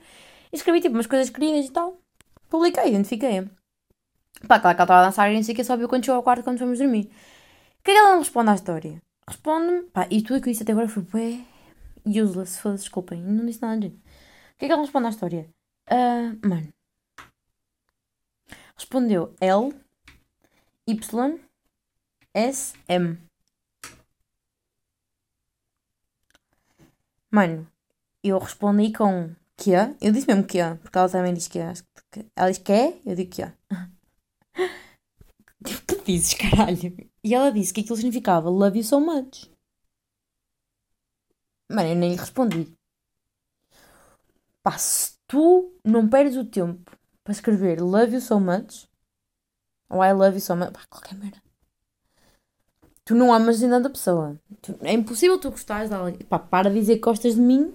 [0.53, 2.01] e escrevi, tipo, umas coisas queridas e tal.
[2.49, 3.45] Publiquei, identifiquei-a.
[4.47, 6.05] Pá, claro que ela estava a dançar e não sei o que, só viu quando
[6.05, 7.11] chegou ao quarto quando fomos dormir.
[7.81, 9.03] O que é que ela não responde à história?
[9.29, 11.41] Responde-me, pá, e tudo o que eu disse até agora foi, bué,
[12.07, 13.89] useless, foda-se, desculpem, não disse nada de.
[13.89, 15.49] O que é que ela responde à história?
[15.89, 16.73] Ah, mano.
[18.77, 19.75] Respondeu L,
[20.87, 21.41] Y,
[22.35, 23.26] S, M.
[27.37, 27.71] Mano,
[28.25, 29.95] eu respondi com que é?
[30.01, 31.75] Eu disse mesmo que é, porque ela também diz que é.
[32.35, 33.55] Ela diz que é, eu digo que é.
[35.63, 36.97] Tipo, que dizes, caralho?
[37.23, 39.51] E ela disse que aquilo significava love you so much.
[41.71, 42.75] Mano, eu nem lhe respondi.
[44.63, 46.91] Pá, se tu não perdes o tempo
[47.23, 48.89] para escrever love you so much,
[49.91, 51.46] ou I love you so much, pá, qualquer merda.
[53.07, 54.39] Tu não amas ainda da pessoa.
[54.61, 56.19] Tu- é impossível tu gostares de alguém.
[56.29, 57.73] Pá, para dizer que gostas de mim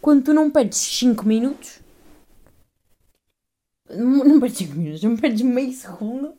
[0.00, 1.80] quando tu não perdes 5 minutos.
[3.90, 6.34] Não não perdes 5 minutos, não perdes meio segundo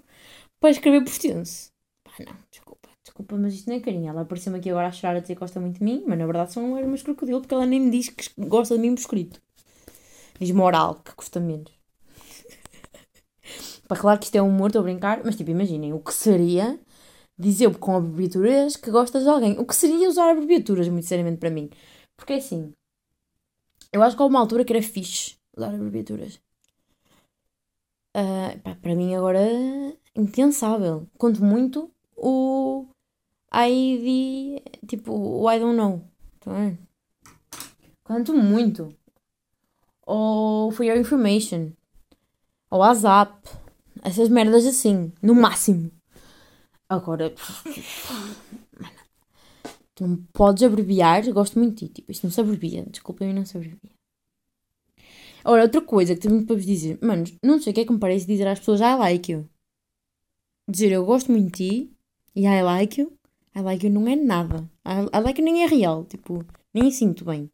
[0.60, 1.72] para escrever por tenso.
[2.04, 4.10] Pá, não, desculpa, desculpa, mas isto não é carinho.
[4.10, 6.26] Ela apareceu-me aqui agora a chorar a dizer que gosta muito de mim, mas na
[6.28, 9.02] verdade são lágrimas de crocodilo porque ela nem me diz que gosta de mim por
[9.02, 9.42] escrito.
[10.40, 11.72] Diz moral, que custa menos.
[13.88, 16.80] Pá, claro que isto é humor, estou a brincar, mas tipo, imaginem o que seria
[17.40, 19.58] dizer com abreviaturas que gostas de alguém.
[19.58, 21.70] O que seria usar abreviaturas, muito seriamente para mim.
[22.18, 22.74] Porque assim,
[23.94, 26.40] eu acho que há uma altura que era fixe usar abreviaturas.
[28.14, 31.08] Ah, pá, para mim agora é impensável.
[31.18, 32.86] Conto muito o
[33.54, 36.04] ID, tipo, o I don't know.
[36.42, 36.78] Tá bem?
[38.04, 38.94] Conto muito.
[40.06, 41.72] Ou for your information.
[42.70, 43.50] Ou WhatsApp.
[44.02, 45.92] Essas merdas assim, no máximo.
[46.90, 47.32] Agora,
[48.82, 48.96] mano,
[49.94, 51.94] tu não podes abreviar, gosto muito de ti.
[51.94, 52.84] Tipo, isto não se abrevia.
[52.90, 53.92] Desculpem, não se abrevia.
[55.46, 56.98] Ora, outra coisa que muito para vos dizer.
[57.02, 59.48] Mano, não sei o que é que me parece dizer às pessoas I like you.
[60.68, 61.92] Dizer eu gosto muito de ti
[62.36, 63.14] e I like you.
[63.56, 64.68] I like you não é nada.
[64.84, 66.06] I, I like you nem é real.
[66.06, 67.52] Tipo, nem sinto bem.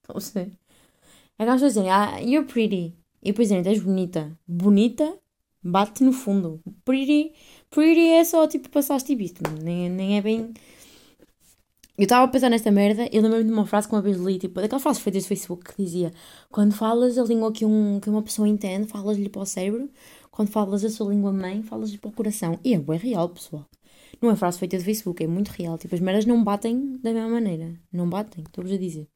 [0.00, 0.52] Estão a perceber?
[1.38, 2.94] É que as pessoas dizem, ah, you're pretty.
[3.22, 4.36] E depois dizem, és bonita.
[4.46, 5.18] Bonita
[5.62, 6.60] bate no fundo.
[6.84, 7.32] Pretty,
[7.70, 9.40] pretty é só tipo passaste e viste.
[9.62, 10.52] Nem, nem é bem.
[11.96, 14.38] Eu estava a pensar nesta merda e lembro-me de uma frase que uma vez li,
[14.38, 16.12] tipo, daquelas frases feitas no Facebook que dizia:
[16.48, 19.90] Quando falas a língua que, um, que uma pessoa entende, falas-lhe para o cérebro.
[20.30, 22.60] Quando falas a sua língua mãe, falas-lhe para o coração.
[22.62, 23.66] E é bem real, pessoal.
[24.22, 25.76] Não é frase feita de Facebook, é muito real.
[25.76, 27.74] Tipo, as merdas não batem da mesma maneira.
[27.92, 29.08] Não batem, estou-vos a dizer.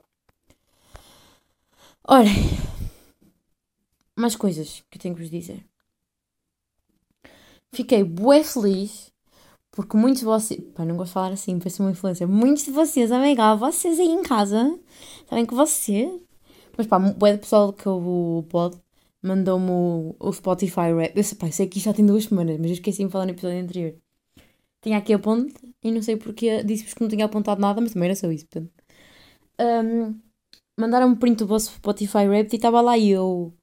[2.04, 2.28] Ora,
[4.16, 5.64] mais coisas que eu tenho que vos dizer.
[7.74, 9.12] Fiquei bué feliz
[9.70, 10.60] porque muitos de vocês.
[10.74, 12.26] Pá, não gosto de falar assim, parece uma influência.
[12.26, 14.78] Muitos de vocês, amiga, vocês aí em casa,
[15.28, 16.20] sabem que você.
[16.76, 18.76] Mas pá, bué de pessoal que ouve o pod
[19.22, 21.16] mandou-me o, o Spotify Rap.
[21.16, 23.26] Eu sei, pá, sei que isto já tem duas semanas, mas eu esqueci-me de falar
[23.26, 23.94] no episódio anterior.
[24.82, 27.92] Tinha aqui a ponte e não sei porque disse-vos que não tinha apontado nada, mas
[27.92, 28.46] também era só isso.
[28.46, 28.72] Portanto.
[29.60, 30.18] Um,
[30.78, 33.54] mandaram-me print do vosso Spotify Rap e estava lá eu.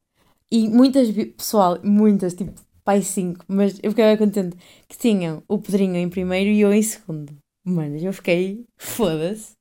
[0.52, 2.54] E muitas, pessoal, muitas, tipo,
[2.90, 6.82] pai 5, mas eu fiquei contente que tinham o Pedrinho em primeiro e eu em
[6.82, 7.38] segundo.
[7.64, 9.52] Mano, eu fiquei, foda-se.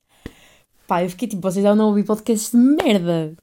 [0.86, 3.36] Pá, eu fiquei tipo, vocês já não ouvi podcasts de merda.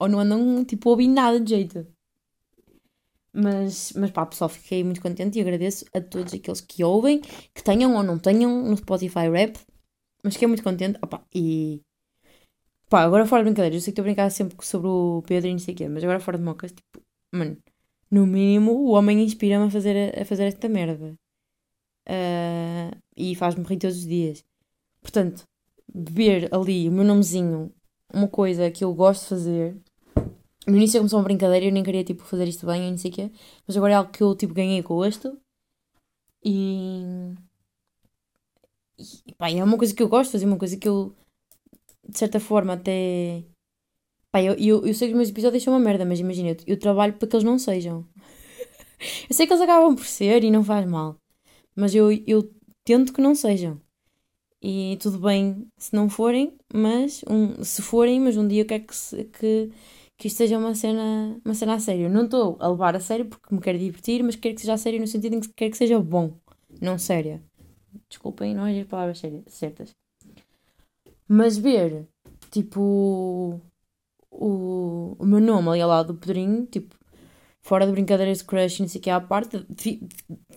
[0.00, 1.86] Ou não andam, tipo, a ouvir nada de jeito.
[3.32, 7.20] Mas, mas pá, pessoal, fiquei muito contente e agradeço a todos aqueles que ouvem,
[7.54, 9.60] que tenham ou não tenham no Spotify Rap.
[10.24, 10.98] Mas fiquei muito contente.
[11.00, 11.80] Opa, e
[12.90, 15.50] pá, agora fora de brincadeira, eu sei que estou a brincar sempre sobre o Pedro
[15.50, 17.00] e não sei o quê, mas agora fora de mocas, tipo,
[17.32, 17.56] mano,
[18.10, 21.14] no mínimo o homem inspira-me a fazer, a fazer esta merda.
[22.08, 24.44] Uh, e faz-me rir todos os dias.
[25.02, 25.44] Portanto,
[25.94, 27.72] ver ali o meu nomezinho,
[28.12, 29.76] uma coisa que eu gosto de fazer.
[30.66, 33.10] No início começou uma brincadeira, eu nem queria tipo fazer isto bem, ou não sei
[33.10, 33.32] o quê,
[33.66, 35.38] mas agora é algo que eu tipo ganhei gosto.
[36.44, 37.34] E.
[39.26, 41.14] E pá, é uma coisa que eu gosto de fazer, uma coisa que eu
[42.08, 43.44] de certa forma até.
[44.30, 46.56] Pá, eu, eu, eu sei que os meus episódios são uma merda, mas imagina, eu,
[46.66, 48.06] eu trabalho para que eles não sejam.
[49.28, 51.16] eu sei que eles acabam por ser e não faz mal,
[51.74, 52.50] mas eu, eu
[52.84, 53.80] tento que não sejam.
[54.62, 58.84] E tudo bem se não forem, mas um, se forem, mas um dia eu quero
[58.84, 59.70] que, se, que,
[60.16, 62.10] que isto seja uma cena, uma cena a sério.
[62.10, 64.78] Não estou a levar a sério porque me quero divertir, mas quero que seja a
[64.78, 66.32] sério no sentido em que quero que seja bom,
[66.80, 67.42] não séria.
[68.08, 69.90] Desculpem, não é as palavras certas.
[71.28, 72.08] Mas ver,
[72.50, 73.60] tipo,
[74.30, 76.96] o, o meu nome ali ao lado do Pedrinho, tipo,
[77.60, 79.66] fora de brincadeiras de crush, não sei o que, à parte,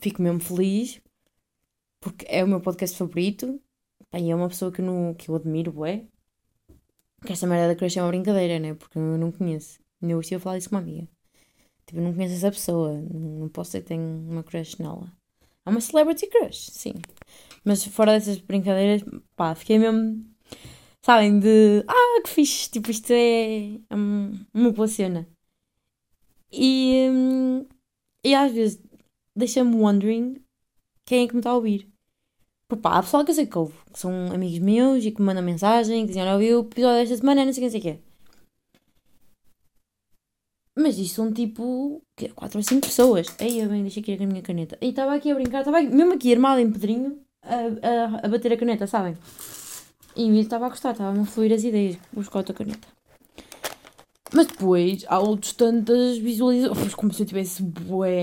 [0.02, 1.02] fico mesmo feliz,
[2.00, 3.62] porque é o meu podcast favorito
[4.14, 6.06] e é uma pessoa que, não, que eu admiro, é.
[7.26, 8.74] Que essa merda da crush é uma brincadeira, né?
[8.74, 9.80] Porque eu não conheço.
[10.02, 11.08] Eu estive a falar isso com uma amiga.
[11.86, 12.94] Tipo, eu não conheço essa pessoa.
[13.00, 15.12] Não posso dizer que tenho uma crush nela.
[15.66, 16.94] É uma celebrity crush, sim.
[17.64, 19.04] Mas fora dessas brincadeiras,
[19.36, 20.26] pá, fiquei mesmo.
[21.04, 21.84] Sabem, de.
[21.88, 22.70] Ah, que fixe!
[22.70, 23.76] Tipo, isto é.
[23.76, 23.96] é
[24.54, 25.28] uma boa cena.
[26.52, 27.08] E.
[27.10, 27.66] Hum,
[28.24, 28.80] e às vezes
[29.36, 30.36] deixa-me wondering
[31.06, 31.90] quem é que me está a ouvir.
[32.68, 35.20] Porque pá, há pessoal que eu sei que ouve, que são amigos meus e que
[35.22, 37.78] me mandam mensagem, que dizem, olha, ouvi o episódio desta semana, não sei o que,
[37.78, 38.02] não sei o que.
[40.78, 42.02] Mas isto são tipo
[42.36, 43.28] 4 ou 5 pessoas.
[43.40, 44.78] Aí eu bem, deixa aqui a minha caneta.
[44.82, 47.56] E estava aqui a brincar, estava mesmo aqui armada em pedrinho a,
[48.22, 49.18] a, a bater a caneta, sabem?
[50.15, 52.88] E ele estava a gostar, estava a fluir as ideias, buscar outra caneta.
[54.34, 58.21] Mas depois há outros tantas visualizações, como se eu tivesse bué.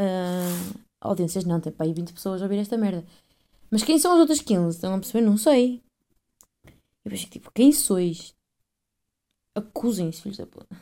[0.00, 3.04] Uh, audiências não, tem para aí 20 pessoas a ouvir esta merda.
[3.70, 4.76] Mas quem são as outras 15?
[4.76, 5.24] Estão a perceber?
[5.24, 5.82] Não sei.
[7.04, 8.34] Eu pensei, tipo, quem sois?
[9.54, 10.76] Acusem-se, filhos da puta.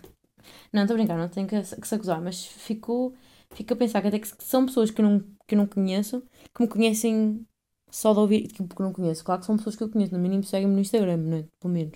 [0.73, 3.15] Não, estou a brincar, não tenho que, que se acusar, mas fico,
[3.51, 6.23] fico a pensar que até que são pessoas que eu não, que eu não conheço,
[6.55, 7.47] que me conhecem
[7.93, 9.23] só de ouvir, tipo, que não conheço.
[9.25, 11.45] Claro que são pessoas que eu conheço, no mínimo seguem-me no Instagram, não é?
[11.61, 11.93] Pelo menos.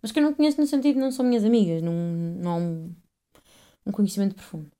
[0.00, 2.94] Mas que eu não conheço no sentido não são minhas amigas, não, não há um,
[3.86, 4.70] um conhecimento profundo.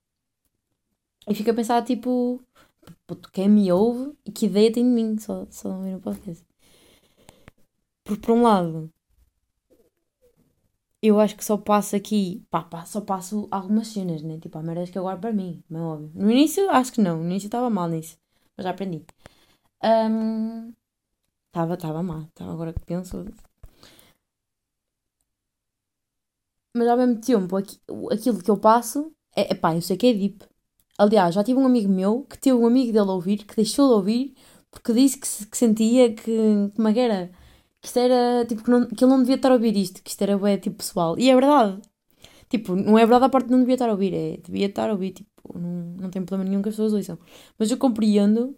[1.29, 2.41] E fico a pensar, tipo,
[3.33, 6.45] quem me ouve e que ideia tem de mim, só, só ouvir no podcast.
[8.05, 8.93] Por, por um lado,
[11.03, 14.39] eu acho que só passo aqui, pá, pá, só passo algumas cenas, né?
[14.39, 16.11] Tipo, há merdas que eu guardo para mim, não é óbvio.
[16.15, 18.17] No início, acho que não, no início estava mal nisso,
[18.57, 19.05] mas já aprendi.
[19.81, 20.75] Estava, um,
[21.47, 23.25] estava estava agora que penso.
[26.75, 30.45] Mas ao mesmo tempo, aquilo que eu passo é, pá, eu sei que é deep.
[30.99, 33.89] Aliás, já tive um amigo meu que teve um amigo dele a ouvir, que deixou
[33.89, 34.35] de ouvir,
[34.71, 36.71] porque disse que, que sentia que.
[36.75, 37.31] Como que era?
[37.81, 38.45] Que isto era.
[38.47, 40.59] Tipo, que, não, que ele não devia estar a ouvir isto, que isto era bem,
[40.59, 41.19] tipo, pessoal.
[41.19, 41.81] E é verdade.
[42.49, 44.39] Tipo, não é verdade a parte de não devia estar a ouvir, é.
[44.39, 47.19] Devia estar a ouvir, tipo, não, não tem problema nenhum que as pessoas ouçam.
[47.59, 48.57] Mas eu compreendo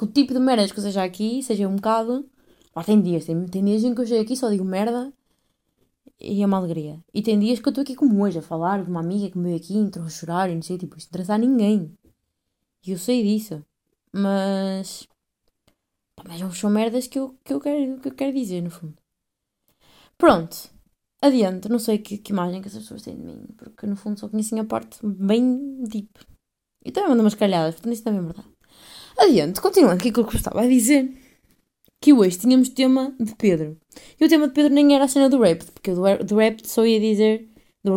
[0.00, 2.26] que o tipo de merdas que eu seja aqui seja um bocado.
[2.72, 5.12] Pá, tem dias, tem, tem dias em que eu chego aqui só digo merda
[6.18, 6.98] e é uma alegria.
[7.12, 9.36] E tem dias que eu estou aqui como hoje, a falar de uma amiga que
[9.36, 11.92] me veio aqui, entrou a chorar e não sei, tipo, isto interessa a ninguém.
[12.86, 13.62] E eu sei disso.
[14.12, 15.06] Mas.
[16.16, 18.96] Pá, mas são merdas que eu, que, eu quero, que eu quero dizer, no fundo.
[20.16, 20.70] Pronto.
[21.20, 21.68] Adiante.
[21.68, 24.28] Não sei que, que imagem que essas pessoas têm de mim, porque no fundo só
[24.28, 26.10] conhecem a parte bem deep.
[26.84, 28.49] E também mando umas calhadas, portanto isso também é verdade.
[29.20, 31.12] Adiante, continuando aqui com o que eu estava a dizer
[32.00, 33.76] que hoje tínhamos tema de Pedro.
[34.18, 36.66] E o tema de Pedro nem era a cena do rap, porque do, do rap
[36.66, 37.46] só ia dizer.
[37.84, 37.96] Do,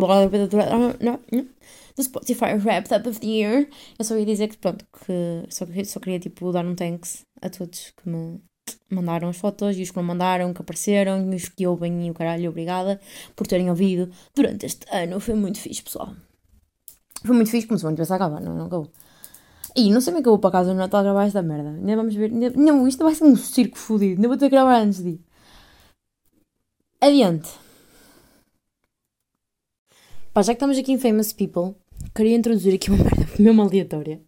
[1.96, 3.66] do Spotify Rap Up of the Year.
[3.98, 7.48] Eu só ia dizer que, pronto, que só, só queria tipo dar um thanks a
[7.48, 8.38] todos que me,
[8.90, 12.10] mandaram as fotos e os que não mandaram, que apareceram, e os que ouvem e
[12.10, 13.00] o caralho, obrigada
[13.34, 15.18] por terem ouvido durante este ano.
[15.20, 16.14] Foi muito fixe, pessoal.
[17.24, 18.90] Foi muito fixe, começou a pensar acabar, não, não acabou.
[19.76, 21.70] E não sei como é que eu vou para casa no Natal gravar esta merda.
[21.70, 22.30] Ainda vamos ver.
[22.30, 24.16] Não, isto vai ser um circo fodido.
[24.16, 25.20] Ainda vou ter que gravar antes de ir.
[27.00, 27.50] Adiante.
[30.32, 31.74] Pá, já que estamos aqui em Famous People,
[32.14, 34.22] queria introduzir aqui uma merda mesmo aleatória.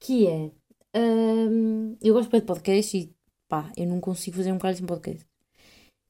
[0.00, 0.50] Que é.
[0.96, 3.14] hum, eu gosto bem de podcast e
[3.48, 5.24] pá, eu não consigo fazer um bocado sem podcast.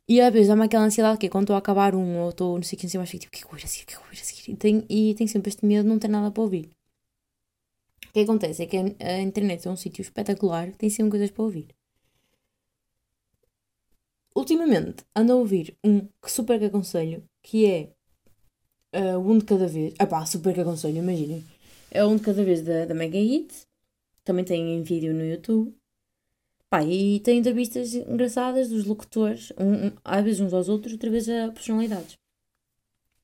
[0.09, 2.55] E às vezes dá-me aquela ansiedade que é quando estou a acabar um ou estou
[2.57, 3.67] não sei quem sei mais, fico tipo, o que é que eu vou ir a
[3.67, 4.53] seguir, o que é que eu vou ir a seguir?
[4.53, 6.76] E tenho, e tenho sempre este medo de não ter nada para ouvir.
[8.17, 11.45] Que acontece é que a, a internet é um sítio espetacular, tem sempre coisas para
[11.45, 11.69] ouvir.
[14.35, 17.93] Ultimamente ando a ouvir um que super que aconselho, que é
[18.99, 19.93] uh, um de cada vez.
[19.99, 21.45] Ah pá, super que aconselho, imaginem.
[21.91, 23.53] É um de cada vez da, da Mega Hit.
[24.25, 25.77] Também tem em vídeo no YouTube.
[26.71, 31.11] Pá, e tem entrevistas engraçadas dos locutores, um, um, às vezes uns aos outros, outra
[31.11, 32.15] vez a personalidades.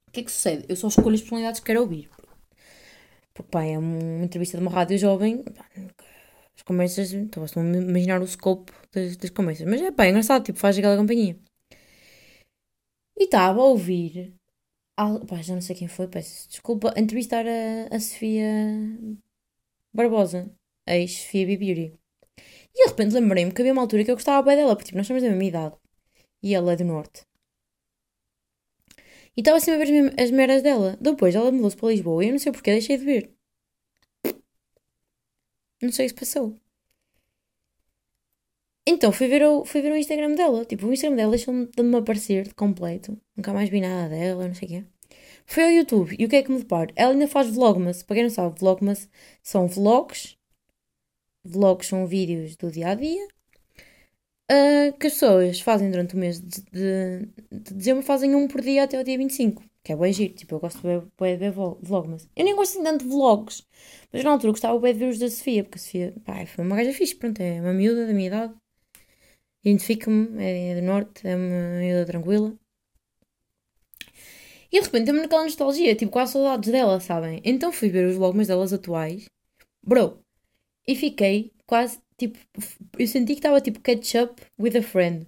[0.06, 0.66] O que é que sucede?
[0.68, 2.10] Eu só escolho as personalidades que quero ouvir.
[3.34, 5.42] Porque, pá, é uma entrevista de uma rádio jovem.
[6.56, 9.66] As conversas, então, estão a imaginar o scope das, das conversas.
[9.66, 11.36] Mas é, pá, é engraçado, tipo, faz aquela companhia.
[13.18, 14.34] E estava a ouvir.
[14.98, 16.92] al- Pá, já não sei quem foi, peço desculpa.
[16.96, 18.46] a Entrevistar a, a Sofia
[19.94, 20.50] Barbosa,
[20.86, 21.56] ex-Sofia B.
[21.56, 21.86] Beauty.
[22.74, 24.98] E de repente lembrei-me que havia uma altura que eu gostava bem dela, porque tipo,
[24.98, 25.76] nós somos da mesma idade.
[26.42, 27.22] E ela é do Norte.
[29.36, 30.96] E estava sempre a ver as, meras dela.
[31.00, 33.30] Depois ela mudou-se para Lisboa e eu não sei porquê, deixei de ver.
[35.82, 36.56] Não sei o que se passou.
[38.86, 40.64] Então fui ver, o, fui ver o Instagram dela.
[40.64, 43.18] Tipo, o Instagram dela deixou-me de me aparecer de completo.
[43.36, 44.84] Nunca mais vi nada dela, não sei o quê.
[45.46, 46.16] Foi ao YouTube.
[46.18, 46.92] E o que é que me deparo?
[46.96, 48.02] Ela ainda faz vlogmas.
[48.02, 49.08] Para quem não sabe, vlogmas
[49.42, 50.36] são vlogs.
[51.44, 53.28] Vlogs são vídeos do dia a dia.
[54.50, 58.60] Ah, que as pessoas fazem durante o mês de, de, de dezembro, fazem um por
[58.60, 59.62] dia até o dia 25.
[59.84, 60.34] Que é bem giro.
[60.34, 60.82] Tipo, eu gosto de
[61.38, 62.28] ver, vlog- vlogmas.
[62.36, 63.66] Eu nem gosto assim tanto de vlogs.
[64.12, 65.64] Mas na altura gostava de ver os da Sofia.
[65.64, 67.14] Porque a Sofia, pá, foi uma gaja fixe.
[67.16, 68.54] Pronto, é uma miúda da minha idade.
[69.64, 72.50] Identifico-me, é, é do norte, é uma miúda tranquila.
[74.70, 77.40] E de repente deu-me naquela nostalgia, tipo, quase saudades dela, sabem?
[77.44, 79.26] Então fui ver os vlogs delas atuais.
[79.82, 80.18] Bro,
[80.88, 82.38] e fiquei quase, tipo,
[82.98, 85.26] eu senti que estava tipo catch up with a friend.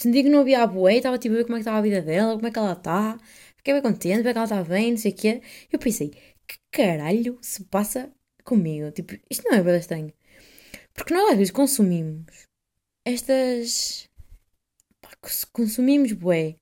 [0.00, 1.82] Senti que não havia a bué, estava tipo a ver como é que estava a
[1.82, 3.18] vida dela, como é que ela está.
[3.56, 5.42] Fiquei bem contente, ver que ela está bem, não sei o quê.
[5.72, 6.10] Eu pensei,
[6.48, 8.12] que caralho se passa
[8.44, 8.90] comigo?
[8.92, 10.12] Tipo, isto não é bem estranho.
[10.94, 12.26] Porque nós às vezes consumimos
[13.06, 14.08] estas.
[15.02, 16.56] pá, cons- consumimos bué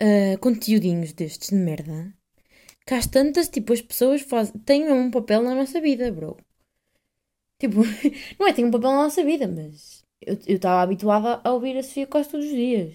[0.00, 2.12] ah, conteúdinhos destes de merda.
[2.86, 4.52] Que às tantas, tipo, as pessoas faz...
[4.66, 6.36] têm um papel na nossa vida, bro.
[7.60, 7.82] Tipo,
[8.40, 11.82] não é, tem um papel na nossa vida, mas eu estava habituada a ouvir a
[11.82, 12.94] Sofia quase todos os dias.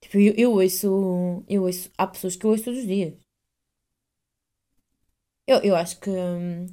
[0.00, 3.14] Tipo, eu, eu ouço, eu ouço, há pessoas que eu ouço todos os dias.
[5.46, 6.66] Eu, eu acho que, hum,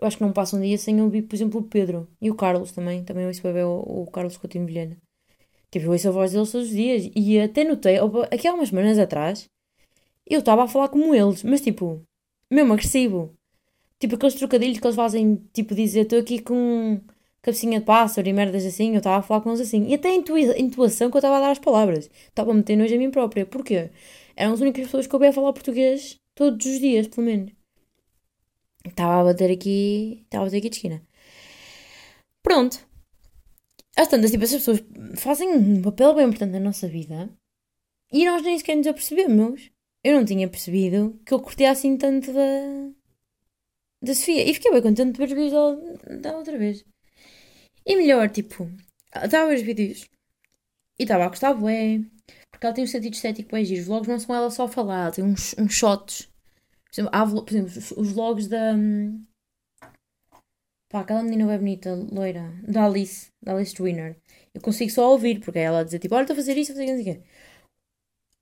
[0.00, 2.34] eu acho que não passa um dia sem ouvir, por exemplo, o Pedro e o
[2.34, 4.96] Carlos também, também ouço bem o, o Carlos Coutinho Vilhena.
[5.70, 7.98] Tipo, eu ouço a voz deles todos os dias e até notei,
[8.32, 9.48] aqui há umas semanas atrás,
[10.26, 12.02] eu estava a falar como eles, mas tipo,
[12.50, 13.34] mesmo agressivo.
[14.04, 17.00] Tipo, aqueles trocadilhos que eles fazem, tipo, dizer, estou aqui com
[17.40, 19.86] cabecinha de pássaro e merdas assim, eu estava a falar com eles assim.
[19.88, 22.10] E até a intuação que eu estava a dar às palavras.
[22.28, 23.46] Estava a meter nojo a mim própria.
[23.46, 23.90] Porquê?
[24.36, 27.50] Eram as únicas pessoas que eu ouvia falar português todos os dias, pelo menos.
[28.86, 31.02] Estava a bater aqui, estava a bater aqui de esquina.
[32.42, 32.86] Pronto.
[33.96, 34.84] Às tantas, tipo, essas pessoas
[35.16, 37.30] fazem um papel bem importante na nossa vida
[38.12, 39.70] e nós nem sequer nos apercebemos.
[40.04, 42.92] Eu não tinha percebido que eu curtia assim tanto da,
[44.04, 44.48] da Sofia.
[44.48, 46.84] E fiquei bem contente de ver os vídeos dela, dela outra vez.
[47.86, 48.70] E melhor, tipo,
[49.14, 50.08] estava a ver os vídeos
[50.98, 52.00] e estava a gostar bué,
[52.50, 53.80] porque ela tem um sentido estético bem giro.
[53.80, 56.28] Os vlogs não são ela só a falar, tem uns, uns shots.
[56.86, 58.74] Por exemplo, há por exemplo, os, vlogs da.
[58.74, 59.24] hum,
[60.88, 64.16] Pá, aquela menina bem bonita, loira, da Alice, da Alice Winner.
[64.54, 66.70] Eu consigo só ouvir, porque é ela a dizer tipo, olha, estou a fazer isto,
[66.70, 67.44] estou a fazer aquilo, não sei o quê.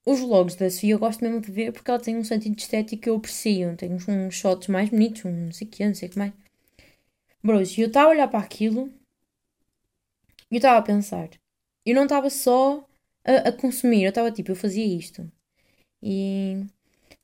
[0.04, 3.02] Os vlogs da Sofia eu gosto mesmo de ver porque ela tem um sentido estético
[3.02, 3.76] que eu aprecio.
[3.76, 6.18] Tem uns, uns shots mais bonitos, um não sei o que, não sei o que
[6.18, 6.32] mais.
[7.42, 8.90] Bros, eu estava a olhar para aquilo
[10.50, 11.28] e eu estava a pensar.
[11.84, 12.86] Eu não estava só
[13.24, 15.30] a, a consumir, eu estava tipo, eu fazia isto.
[16.02, 16.64] E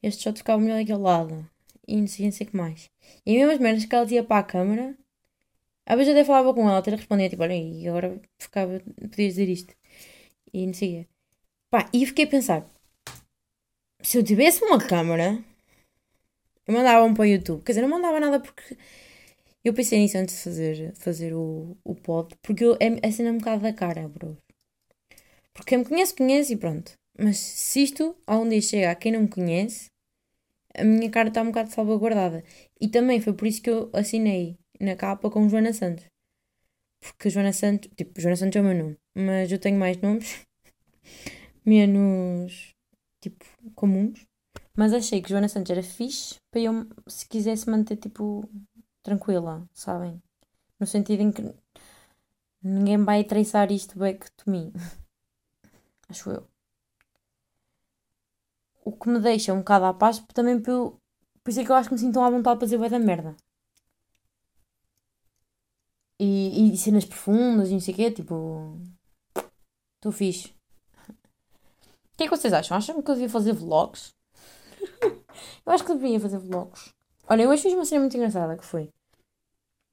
[0.03, 1.49] este shot ficava melhor daquele lado.
[1.87, 2.91] E não sei, não sei o que mais.
[3.27, 4.97] E mesmo as merdas que ela tinha para a câmara,
[5.87, 9.35] às vezes eu até falava com ela, até respondia tipo, olha, e agora ficava, podias
[9.35, 9.75] dizer isto.
[10.53, 11.11] E não sei o quê.
[11.71, 12.67] Pá, e fiquei a pensar,
[14.03, 15.39] se eu tivesse uma câmara,
[16.67, 17.63] eu mandava um para o YouTube.
[17.65, 18.77] Quer dizer, não mandava nada porque
[19.65, 23.33] Eu pensei nisso antes de fazer, fazer o, o pod, porque eu, é, é cena
[23.33, 24.37] um bocado da cara, bro.
[25.53, 26.93] Porque quem me conhece, conhece e pronto.
[27.19, 29.91] Mas se isto, um dia chega a quem não me conhece,
[30.75, 32.45] a minha cara está um bocado salvaguardada.
[32.81, 36.07] E também foi por isso que eu assinei na capa com Joana Santos.
[37.01, 40.47] Porque Joana Santos, tipo, Joana Santos é o meu nome, mas eu tenho mais nomes,
[41.69, 42.75] menos,
[43.21, 43.45] tipo,
[43.75, 44.27] comuns.
[44.77, 48.49] Mas achei que Joana Santos era fixe para eu, se quisesse manter, tipo,
[49.03, 50.23] tranquila, sabem?
[50.81, 51.43] No sentido em que
[52.63, 54.73] ninguém vai traçar isto back to me.
[56.09, 56.49] Acho eu.
[58.85, 60.99] O que me deixa um bocado à paz também por,
[61.43, 62.99] por isso é que eu acho que me sinto à vontade para dizer vai da
[62.99, 63.37] merda.
[66.19, 68.81] E, e cenas profundas e não sei o quê, tipo.
[69.97, 70.58] Estou fixe.
[72.19, 72.77] O que é que vocês acham?
[72.77, 74.13] Acham que eu devia fazer vlogs?
[75.65, 76.93] eu acho que devia fazer vlogs.
[77.29, 78.91] Olha, eu hoje fiz uma cena muito engraçada que foi.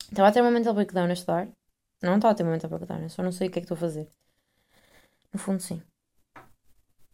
[0.09, 1.47] Estava a ter um mental breakdown a estudar.
[2.01, 3.65] Não estava a ter um mental breakdown, eu só não sei o que é que
[3.65, 4.09] estou a fazer.
[5.31, 5.83] No fundo, sim.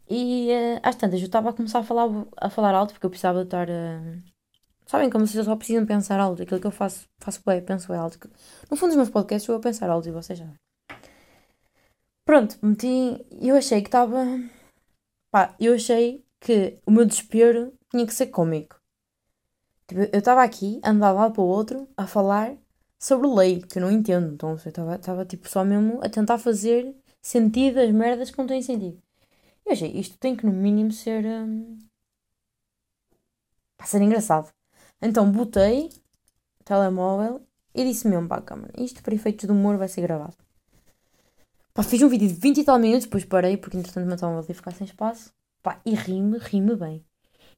[0.09, 2.07] E uh, às tantas eu estava a começar a falar,
[2.37, 3.67] a falar alto porque eu precisava de estar.
[3.69, 4.23] Uh...
[4.85, 6.41] Sabem como vocês só precisam pensar alto?
[6.41, 8.17] Aquilo que eu faço, faço bem, penso bem alto.
[8.69, 10.47] No fundo, dos meus podcasts eu a pensar alto e vocês já.
[12.23, 13.25] Pronto, meti.
[13.41, 14.25] Eu achei que estava.
[15.31, 18.79] Pá, eu achei que o meu desespero tinha que ser cómico.
[19.87, 22.55] Tipo, eu estava aqui, andava lado para o outro, a falar
[22.99, 24.33] sobre lei, que eu não entendo.
[24.33, 28.61] Então eu estava tipo só mesmo a tentar fazer sentido as merdas que não têm
[28.61, 29.01] sentido.
[29.65, 31.25] Eu achei, isto tem que no mínimo ser.
[31.25, 31.77] Um...
[33.77, 34.51] Para ser engraçado.
[35.01, 35.89] Então botei
[36.59, 37.41] o telemóvel
[37.73, 40.35] e disse mesmo para a câmera: Isto para efeitos de humor vai ser gravado.
[41.73, 44.17] Pá, fiz um vídeo de 20 e tal minutos, depois parei porque entretanto o meu
[44.17, 45.31] telemóvel ia ficar sem espaço.
[45.63, 47.05] Pá, e rime, rime bem.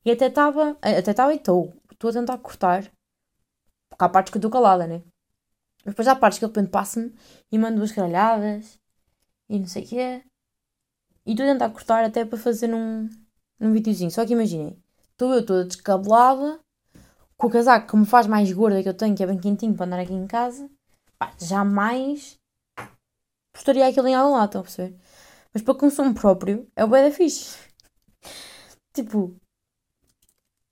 [0.06, 2.84] E até estava, até estava e estou, estou a tentar cortar.
[3.90, 5.02] Porque há partes que eu estou calada, né?
[5.84, 7.14] Mas depois há partes que de repente passa-me
[7.52, 8.80] e manda duas caralhadas
[9.50, 10.24] e não sei o que é.
[11.26, 13.10] E estou a tentar cortar até para fazer um,
[13.60, 14.12] um videozinho.
[14.12, 14.78] Só que imaginem,
[15.12, 16.60] estou eu toda descabelada,
[17.36, 19.74] com o casaco que me faz mais gorda que eu tenho, que é bem quentinho
[19.74, 20.70] para andar aqui em casa.
[21.18, 22.40] Pá, jamais
[23.54, 24.96] postaria aquilo em algum lado, estão a perceber?
[25.54, 27.58] Mas para consumo próprio é o da fixe.
[28.94, 29.36] tipo,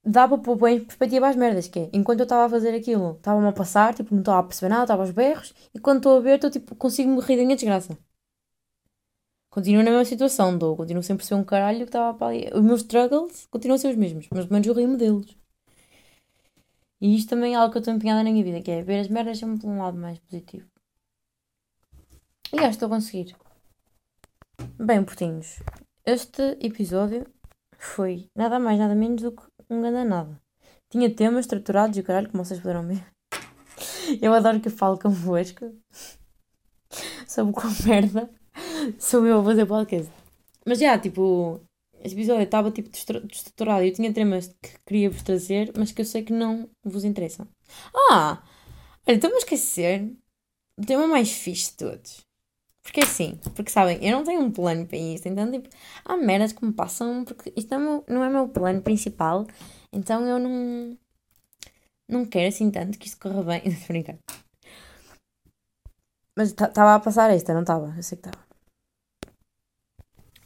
[0.03, 2.73] dá para pôr bem em perspectiva as merdas, que é, enquanto eu estava a fazer
[2.75, 5.97] aquilo, estava-me a passar, tipo, não estava a perceber nada, estava aos berros, e quando
[5.97, 7.97] estou a ver, estou tipo, consigo me rir da minha desgraça.
[9.49, 12.49] Continuo na mesma situação, dou, continuo sempre a ser um caralho que estava para ali.
[12.53, 15.35] Os meus struggles continuam a ser os mesmos, mas pelo menos eu rio-me deles.
[17.01, 18.99] E isto também é algo que eu estou empenhada na minha vida, que é ver
[19.01, 20.70] as merdas sempre por um lado mais positivo.
[22.53, 23.35] E acho que estou a conseguir.
[24.77, 25.59] Bem, portinhos,
[26.05, 27.25] este episódio
[27.77, 30.37] foi nada mais, nada menos do que um grande nada.
[30.89, 33.05] Tinha temas estruturados e o caralho, como vocês poderão ver.
[34.21, 35.73] Eu adoro que eu falo convosco
[37.25, 38.29] sobre com merda
[38.99, 40.11] sou eu a fazer podcast.
[40.65, 41.61] Mas já, tipo,
[42.03, 43.83] este episódio estava tipo destruturado.
[43.83, 47.47] Eu tinha temas que queria vos trazer, mas que eu sei que não vos interessam.
[48.09, 48.43] Ah!
[49.07, 50.11] Olha, estou-me a esquecer
[50.77, 52.30] o tema mais fixe de todos.
[52.83, 55.69] Porque assim, porque sabem, eu não tenho um plano para isto, então tipo,
[56.03, 59.45] há merdas que me passam, porque isto não é, meu, não é meu plano principal,
[59.93, 60.97] então eu não.
[62.09, 63.61] Não quero assim tanto que isto corra bem.
[63.67, 64.17] Estou brincar.
[66.37, 67.93] Mas estava a passar esta, não estava?
[67.95, 68.45] Eu sei que estava.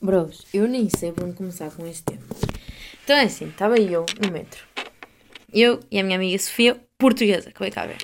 [0.01, 2.23] Bros, eu nem sei por onde começar com este tema.
[3.03, 4.67] Então é assim, estava eu no metro.
[5.53, 7.97] Eu e a minha amiga Sofia, portuguesa, que vai cá ver.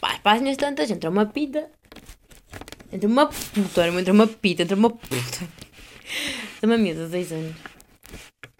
[0.00, 1.70] Pá, as páginas tantas, entra uma pita.
[2.92, 5.48] Entra uma puta, entra uma pita, entra uma puta.
[6.60, 7.56] De uma amiga de 10 anos.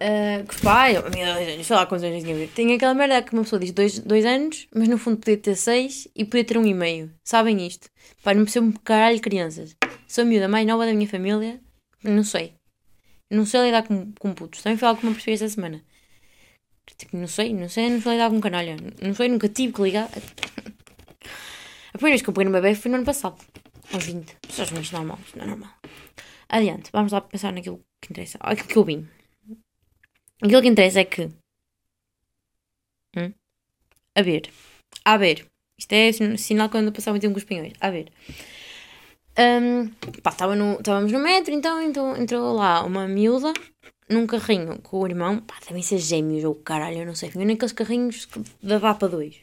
[0.01, 2.47] Uh, que pai, uma amiga de 10 anos, sei lá quantos anos tinha a ver.
[2.49, 6.07] Tem aquela merda que uma pessoa diz 2 anos, mas no fundo podia ter 6
[6.15, 7.11] e podia ter um e meio.
[7.23, 7.89] Sabem isto?
[8.23, 9.75] Pá, não percebo um caralho crianças.
[10.07, 11.59] Sou a miúda mais nova da minha família
[12.03, 12.53] não sei.
[13.29, 14.61] Não sei lidar com, com putos.
[14.61, 15.83] Também foi algo que me percebi esta semana.
[16.97, 18.77] Tipo, não sei, não sei, não sei lidar com canalha.
[19.01, 20.05] Não sei, nunca tive que ligar.
[20.05, 23.37] A primeira vez que eu peguei no bebê foi no ano passado.
[23.93, 24.35] Aos 20.
[24.47, 25.73] Pessoas muito normal, não é normal.
[26.47, 28.37] Adiante, vamos lá pensar naquilo que interessa.
[28.41, 29.07] Aquilo que eu vim.
[30.41, 31.29] Aquilo que interessa é que.
[33.17, 33.33] Hum?
[34.15, 34.49] A ver.
[35.05, 35.45] A ver.
[35.77, 37.73] Isto é sinal quando passava muito tempo com os pinhões.
[37.79, 38.11] A ver.
[39.37, 39.87] Um,
[40.21, 43.53] pá, tava no, estávamos no metro, então, então entrou lá uma miúda
[44.09, 47.45] num carrinho com o irmão, pá, devem ser gêmeos ou caralho, eu não sei, vinha
[47.45, 49.39] naqueles carrinhos que dava para dois.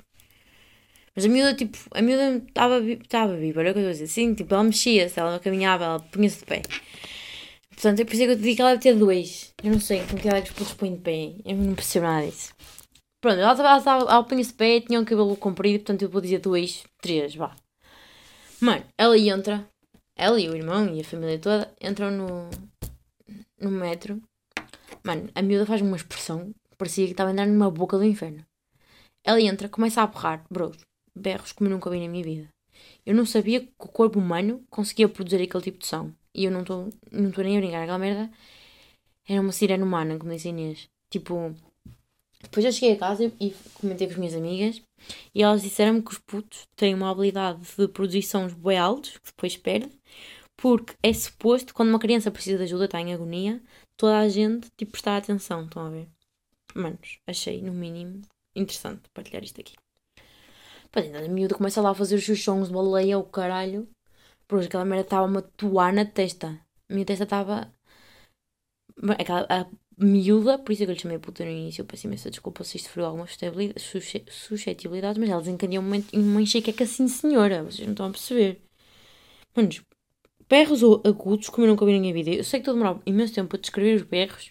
[1.17, 4.05] Mas a miúda, tipo, a miúda estava viva, era o que eu estou a dizer,
[4.05, 6.61] assim, tipo, ela mexia-se, ela caminhava, ela punha-se de pé.
[7.71, 9.55] Portanto, é por isso que eu te digo que ela deve ter dois.
[9.63, 12.27] Eu não sei com que idade os putos põem de pé, eu não percebo nada
[12.27, 12.53] disso.
[13.21, 16.21] Pronto, ela ela, estava- ela punha-se de pé, tinha um cabelo comprido, portanto eu vou
[16.21, 17.55] dizer dois, três, vá.
[18.61, 19.67] Mano, ela entra,
[20.17, 22.51] ela e o irmão e a família toda entram no,
[23.61, 24.21] no metro.
[25.03, 28.05] Mano, a miúda faz uma expressão que parecia que estava a andar numa boca do
[28.05, 28.45] inferno.
[29.25, 30.73] Ela entra, começa a berrar, bro,
[31.17, 32.49] berros como nunca vi na minha vida.
[33.05, 36.13] Eu não sabia que o corpo humano conseguia produzir aquele tipo de som.
[36.35, 38.31] E eu não estou não nem a brincar, aquela merda
[39.29, 40.89] era uma sirene humana, como disse Inês.
[41.11, 41.55] Tipo,
[42.43, 44.83] depois eu cheguei a casa e comentei com as minhas amigas
[45.35, 49.27] e elas disseram-me que os putos têm uma habilidade de produzir sons bem altos, que
[49.27, 49.91] depois perde,
[50.57, 53.61] porque é suposto, quando uma criança precisa de ajuda, está em agonia,
[53.97, 56.09] toda a gente, tipo, prestar atenção, estão a ver?
[56.75, 58.23] Manos, achei, no mínimo,
[58.55, 59.75] interessante partilhar isto aqui.
[60.97, 63.87] Pois a miúda começa lá a fazer os seus sons de baleia, o caralho.
[64.49, 66.59] Por aquela merda estava-me a toar na testa.
[66.89, 67.71] A minha testa estava...
[69.19, 69.67] Aquela, a
[69.99, 72.65] miúda, por isso é que eu lhe chamei puta no início, eu peço imensa desculpa
[72.65, 77.63] se isto feriu algumas suscetibilidades, susce- suscetibilidades, mas elas encandiam uma, uma enxaqueca assim, senhora,
[77.63, 78.63] vocês não estão a perceber.
[79.55, 79.83] Manos,
[80.49, 82.33] berros agudos, como eu nunca vi ninguém vídeo.
[82.33, 84.51] Eu sei que estou a demorar imenso tempo a descrever os berros,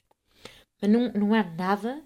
[0.79, 2.03] mas não, não há nada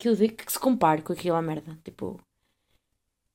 [0.00, 1.78] que eu diga que se compare com aquela merda.
[1.84, 2.18] Tipo,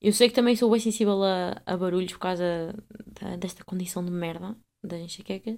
[0.02, 2.74] eu sei que também sou bem sensível a, a barulhos por causa
[3.22, 5.58] da- desta condição de merda, da enxaqueca.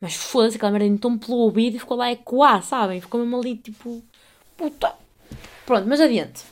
[0.00, 3.00] Mas foda-se, aquela merda entrou pelo ouvido e ficou lá ecoar, sabem?
[3.00, 4.02] Ficou mesmo ali, tipo,
[4.56, 4.94] puta.
[5.66, 6.44] Pronto, mas adiante.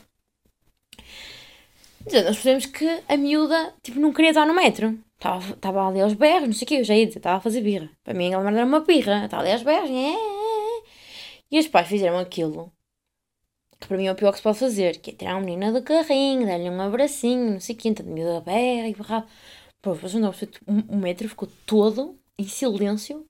[2.05, 4.97] Então, nós percebemos que a miúda, tipo, não queria estar no metro.
[5.15, 7.61] Estava, ali aos berros, não sei o quê, eu já ia dizer, estava a fazer
[7.61, 7.89] birra.
[8.03, 9.25] Para mim, aquela merda era uma birra.
[9.25, 10.83] Estava ali aos berros, é, é, é.
[11.51, 12.71] E os pais fizeram aquilo
[13.79, 15.71] que para mim é o pior que se pode fazer, que é tirar uma menina
[15.71, 19.27] do carrinho, dar-lhe um abracinho, não sei o quê, então a miúda berra e berrava.
[19.81, 23.25] Pô, vocês não o o metro ficou todo em silêncio,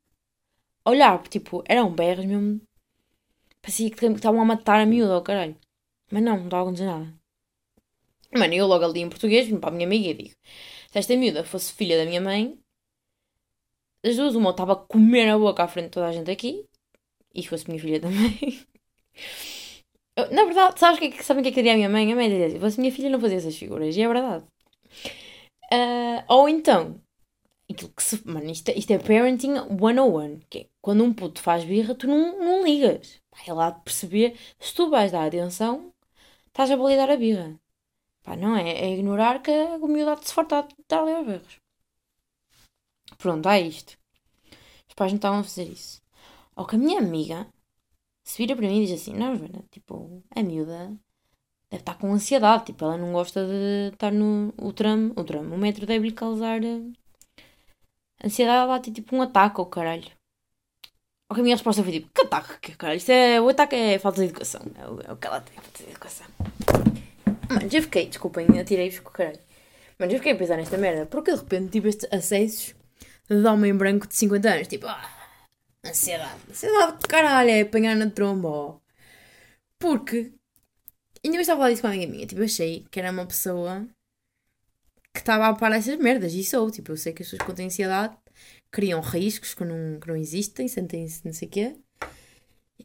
[0.84, 2.62] a olhar, tipo, eram berros mesmo.
[3.62, 5.56] Parecia que estavam a matar a miúda, oh, caralho.
[6.12, 7.14] Mas não, não estava a acontecer nada.
[8.34, 10.36] Mano, eu logo ali em português, vim para a minha amiga e digo:
[10.92, 12.58] se esta miúda fosse filha da minha mãe,
[14.04, 16.66] as duas, uma estava a comer a boca à frente de toda a gente aqui,
[17.36, 18.66] e fosse minha filha também.
[20.32, 22.12] Na verdade, sabes é que, sabem o que é que diria a minha mãe?
[22.12, 24.46] A mãe dizia: fosse minha filha, não fazia essas figuras, e é verdade.
[25.72, 27.02] Ah, ou então,
[27.72, 28.28] aquilo que se.
[28.28, 32.08] Mano, isto, é- isto é parenting 101, que é quando um puto faz birra, tu
[32.08, 33.22] não, não ligas.
[33.48, 35.94] É lá de perceber, se tu vais dar atenção,
[36.48, 37.60] estás a validar a birra.
[38.24, 38.70] Pá, não é?
[38.72, 41.58] É ignorar que a humildade se fartar de dar ali aos berros.
[43.18, 43.98] Pronto, há isto.
[44.90, 46.02] Os pais não estavam a fazer isso.
[46.56, 47.48] Ou que a minha amiga
[48.30, 50.96] se vira para mim e diz assim: Não, Joana, tipo, a miúda
[51.72, 52.66] deve estar com ansiedade.
[52.66, 55.12] Tipo, ela não gosta de estar no o tram.
[55.16, 56.82] O tram, o metro deve-lhe causar eh,
[58.24, 58.70] ansiedade.
[58.70, 60.12] Ela tem tipo um ataque ao caralho.
[61.28, 62.60] Ou que a minha resposta foi tipo: Que ataque?
[62.60, 62.98] Que caralho?
[62.98, 64.62] Isto é, o ataque é falta de educação.
[64.78, 66.28] É o, é o que ela tem, falta de educação.
[67.50, 69.40] Mano, já fiquei, desculpem, atirei-vos com o caralho.
[69.98, 71.08] Mano, já fiquei a pensar nesta merda.
[71.08, 72.76] Porque de repente tive estes acessos
[73.28, 74.68] de homem branco de 50 anos.
[74.68, 75.19] Tipo, ah,
[75.86, 76.42] ansiedade.
[76.50, 78.48] Ansiedade de caralho, é apanhar na tromba.
[78.50, 78.80] ó.
[79.78, 80.34] Porque,
[81.24, 82.28] ainda eu estava a falar disso com uma amiga minha.
[82.28, 83.88] Tipo, achei que era uma pessoa
[85.14, 86.34] que estava a par dessas merdas.
[86.34, 88.18] E sou, tipo, eu sei que as pessoas que têm ansiedade
[88.72, 91.76] criam riscos que não, que não existem, sentem-se não sei o quê.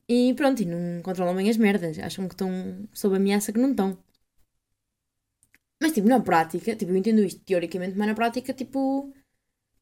[0.08, 1.98] E pronto, e não controlam bem as merdas.
[1.98, 2.50] Acham que estão
[2.92, 3.98] sob ameaça que não estão.
[5.80, 9.12] Mas, tipo, na prática, tipo, eu entendo isto teoricamente, mas na prática, tipo,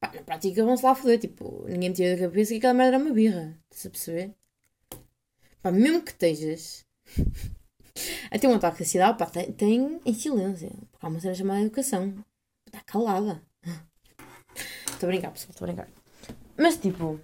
[0.03, 2.97] pá, na prática vão-se lá foder, tipo, ninguém me tira da cabeça que aquela merda
[2.97, 4.35] era uma birra, estás a perceber?
[5.61, 6.85] Pá, mesmo que estejas
[8.29, 11.33] a ter um ataque de ansiedade, pá, tem, tem em silêncio, porque há uma cena
[11.33, 12.13] chamada educação,
[12.65, 13.41] está calada.
[14.91, 15.89] Estou a brincar, pessoal, estou a brincar.
[16.55, 17.19] Mas, tipo,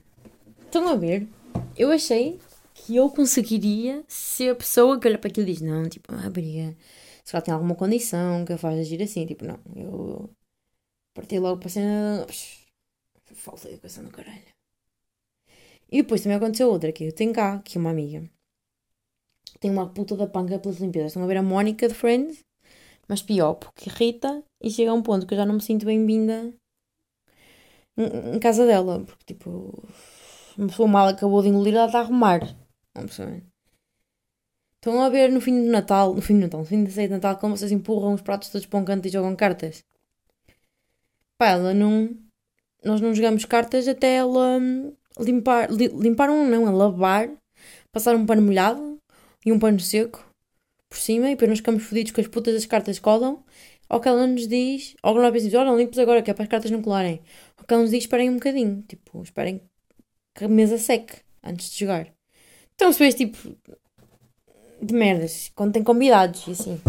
[0.65, 1.27] estão a ver?
[1.77, 2.39] Eu achei
[2.73, 6.29] que eu conseguiria ser a pessoa que olha para aquilo e diz: Não, tipo, ah,
[6.29, 6.75] briga,
[7.23, 10.29] se ela tem alguma condição que a faz agir assim, tipo, não, eu
[11.13, 12.27] parti logo para a cena.
[13.39, 14.43] Falta de educação do caralho.
[15.89, 18.29] E depois também aconteceu outra, que eu tenho cá, que é uma amiga.
[19.59, 21.07] Tem uma puta da panca pelas limpezas.
[21.07, 22.43] Estão a ver a Mónica de Friends?
[23.07, 25.85] Mas pior, porque irrita e chega a um ponto que eu já não me sinto
[25.85, 26.53] bem-vinda
[27.97, 29.03] em, casa dela.
[29.05, 29.83] Porque, tipo,
[30.57, 32.41] uma pessoa mal acabou de engolir, ela está a arrumar.
[32.95, 33.43] Não percebem?
[34.75, 37.07] Estão a ver no fim do Natal, no fim do Natal, no fim da ceia
[37.07, 39.83] de Natal, como vocês empurram os pratos todos para um canto e jogam cartas?
[41.37, 42.28] Pá, ela não.
[42.83, 45.71] Nós não jogamos cartas até ela hum, limpar.
[45.71, 47.29] li- limpar um não, a lavar,
[47.91, 48.97] passar um pano molhado
[49.45, 50.25] e um pano seco
[50.89, 53.43] por cima e depois nós ficamos fodidos com as putas das cartas colam.
[53.89, 56.33] Ou que ela nos diz, ou que nós pensamos, olha, não limpes agora, que é
[56.33, 57.21] para as cartas não colarem.
[57.57, 59.61] Ou que ela nos diz, esperem um bocadinho, tipo, esperem
[60.35, 62.07] que a mesa seque antes de jogar.
[62.75, 63.35] Então, se vês, tipo,
[64.79, 66.79] de merdas, quando tem convidados e assim.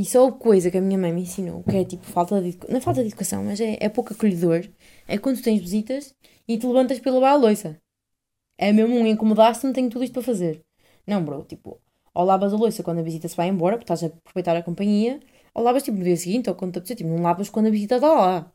[0.00, 2.78] E só coisa que a minha mãe me ensinou, que é tipo falta de não
[2.78, 4.66] é falta de educação, mas é, é pouco acolhedor,
[5.06, 6.14] é quando tens visitas
[6.48, 7.78] e te levantas para lavar a louça.
[8.56, 10.64] É mesmo um incomodar-se, não tenho tudo isto para fazer.
[11.06, 11.78] Não, bro, tipo,
[12.14, 14.62] ou lavas a louça quando a visita se vai embora, porque estás a aproveitar a
[14.62, 15.20] companhia,
[15.52, 17.70] ou lavas tipo no dia seguinte, ou quando te apetecer, tipo, não lavas quando a
[17.70, 18.52] visita está lá.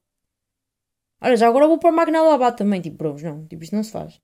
[1.21, 3.75] Olha, já agora vou pôr a máquina a lavar também, tipo, bros, não, tipo, isto
[3.75, 4.19] não se faz.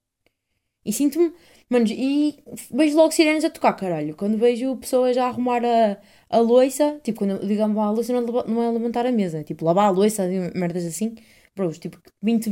[0.86, 1.32] E sinto-me,
[1.70, 4.16] mano, e vejo logo sirenes a tocar, caralho.
[4.16, 5.98] Quando vejo pessoas a arrumar a,
[6.30, 9.64] a louça, tipo, quando digamos a louça não é, não é levantar a mesa, tipo,
[9.66, 11.16] lavar a louça, merdas assim,
[11.56, 12.52] bros, tipo, vim te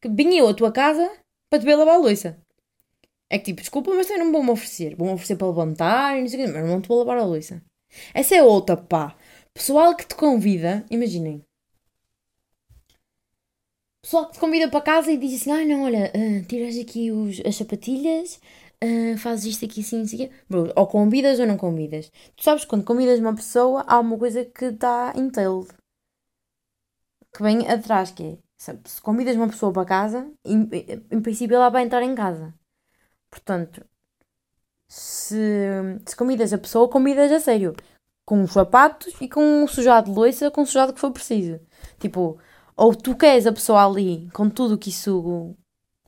[0.00, 1.10] que vim eu à tua casa
[1.50, 2.38] para te ver lavar a louça.
[3.30, 4.94] É que tipo, desculpa, mas também não vou-me oferecer.
[4.96, 7.62] Vou-me oferecer para levantar não sei o quê, mas não te vou lavar a louça.
[8.14, 9.16] Essa é outra, pá.
[9.52, 11.42] Pessoal que te convida, imaginem.
[14.04, 17.10] Pessoal que te convida para casa e diz assim: Ah, não, olha, uh, tiras aqui
[17.10, 18.38] os, as sapatilhas,
[18.84, 20.30] uh, fazes isto aqui assim, assim.
[20.46, 22.12] Bro, ou convidas ou não convidas.
[22.36, 25.68] Tu sabes, quando convidas uma pessoa, há uma coisa que está entailed.
[27.34, 28.38] Que vem atrás, que é.
[28.58, 30.68] Se convidas uma pessoa para casa, em,
[31.10, 32.54] em princípio ela vai entrar em casa.
[33.30, 33.86] Portanto,
[34.86, 35.36] se,
[36.06, 37.74] se convidas a pessoa, convidas a sério.
[38.26, 41.58] Com os sapatos e com o sujado de louça, com o sujado que for preciso.
[41.98, 42.38] Tipo,
[42.76, 45.56] ou tu queres a pessoa ali com tudo o que isso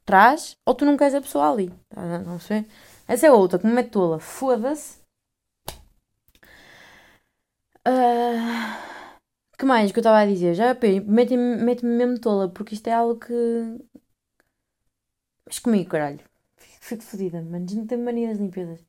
[0.04, 1.70] traz, ou tu não queres a pessoa ali.
[1.88, 2.66] Tá, não sei.
[3.08, 4.18] Essa é outra, que me mete tola.
[4.18, 5.00] Foda-se.
[7.86, 8.76] Uh,
[9.58, 10.54] que mais que eu estava a dizer?
[10.54, 10.74] Já
[11.06, 13.32] mete-me mete mesmo tola, porque isto é algo que.
[15.46, 16.20] Mas comigo, caralho.
[16.56, 17.66] Fico fodida, mano.
[17.74, 18.84] Não tenho mania das limpezas.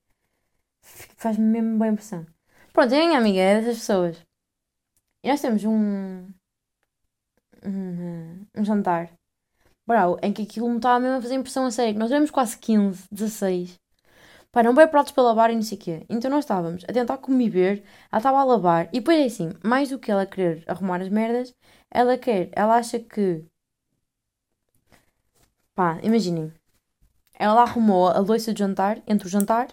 [1.17, 2.25] Faz-me mesmo boa impressão.
[2.73, 4.25] Pronto, a minha amiga é dessas pessoas.
[5.23, 6.27] E nós temos um.
[7.67, 9.11] Um, um jantar.
[9.85, 11.99] Brau, em que aquilo me estava mesmo a fazer impressão a sério.
[11.99, 13.79] Nós éramos quase 15, 16.
[14.51, 16.05] Pá, não veio pratos para lavar e não sei o quê.
[16.09, 18.87] Então nós estávamos a tentar conviver, ela estava a lavar.
[18.93, 21.53] E depois é assim, mais do que ela querer arrumar as merdas,
[21.91, 23.45] ela quer, ela acha que.
[25.75, 26.53] Pá, imaginem.
[27.33, 29.67] Ela arrumou a louça de jantar entre o jantar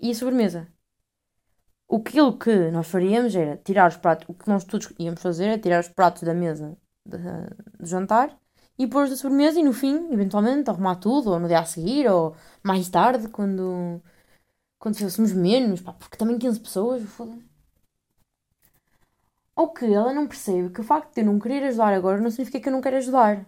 [0.00, 0.68] e a sobremesa.
[1.88, 2.16] O que
[2.72, 5.88] nós faríamos era tirar os pratos, o que nós todos íamos fazer é tirar os
[5.88, 7.18] pratos da mesa de
[7.80, 8.36] jantar
[8.78, 12.08] e pôr da sobremesa e no fim, eventualmente, arrumar tudo, ou no dia a seguir,
[12.08, 14.02] ou mais tarde, quando,
[14.78, 17.36] quando fôssemos menos, pá, porque também 15 pessoas, foda
[19.56, 22.30] Ou que ela não percebe que o facto de eu não querer ajudar agora não
[22.30, 23.46] significa que eu não quero ajudar.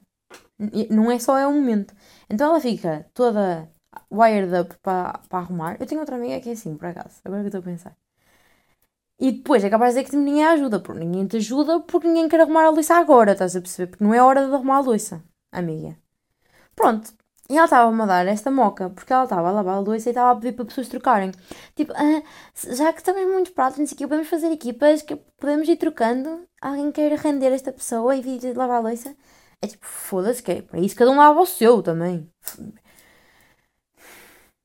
[0.90, 1.94] Não é só é um momento.
[2.30, 3.70] Então ela fica toda
[4.10, 5.76] wired up para pa arrumar.
[5.80, 7.96] Eu tenho outra amiga que é assim, por acaso, agora que eu estou a pensar.
[9.18, 12.28] E depois é capaz de dizer que ninguém ajuda, porque ninguém te ajuda porque ninguém
[12.28, 13.90] quer arrumar a louça agora, estás a perceber?
[13.90, 15.96] Porque não é hora de arrumar a louça, amiga.
[16.74, 17.12] Pronto.
[17.48, 20.10] E ela estava-me a dar esta moca, porque ela estava a lavar a louça e
[20.10, 21.30] estava a pedir para pessoas trocarem.
[21.76, 22.22] Tipo, ah,
[22.54, 25.76] já que estamos muitos pratos, não sei o que, podemos fazer equipas que podemos ir
[25.76, 26.46] trocando.
[26.60, 29.16] Alguém quer render esta pessoa e vir lavar a louça?
[29.62, 32.28] É tipo, foda-se, que é para isso cada um lava o seu também.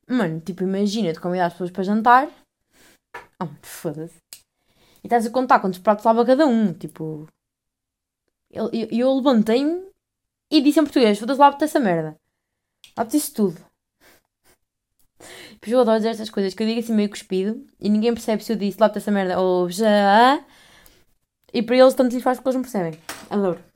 [0.07, 2.29] Mano, tipo, imagina-te convidar as pessoas para jantar.
[3.41, 4.20] Oh, foda-se.
[5.03, 6.73] E estás a contar quantos pratos lava cada um.
[6.73, 7.27] Tipo.
[8.49, 9.83] Eu, eu, eu levantei-me
[10.49, 12.15] e disse em português: foda-se, lava-te essa merda.
[12.97, 13.57] Lava-te isso tudo.
[15.59, 18.43] Pois eu adoro dizer estas coisas que eu digo assim meio cuspido e ninguém percebe
[18.43, 20.43] se eu disse lava-te essa merda ou já.
[21.53, 22.99] E para eles tanto lhes faz porque eles não percebem.
[23.29, 23.70] Adoro.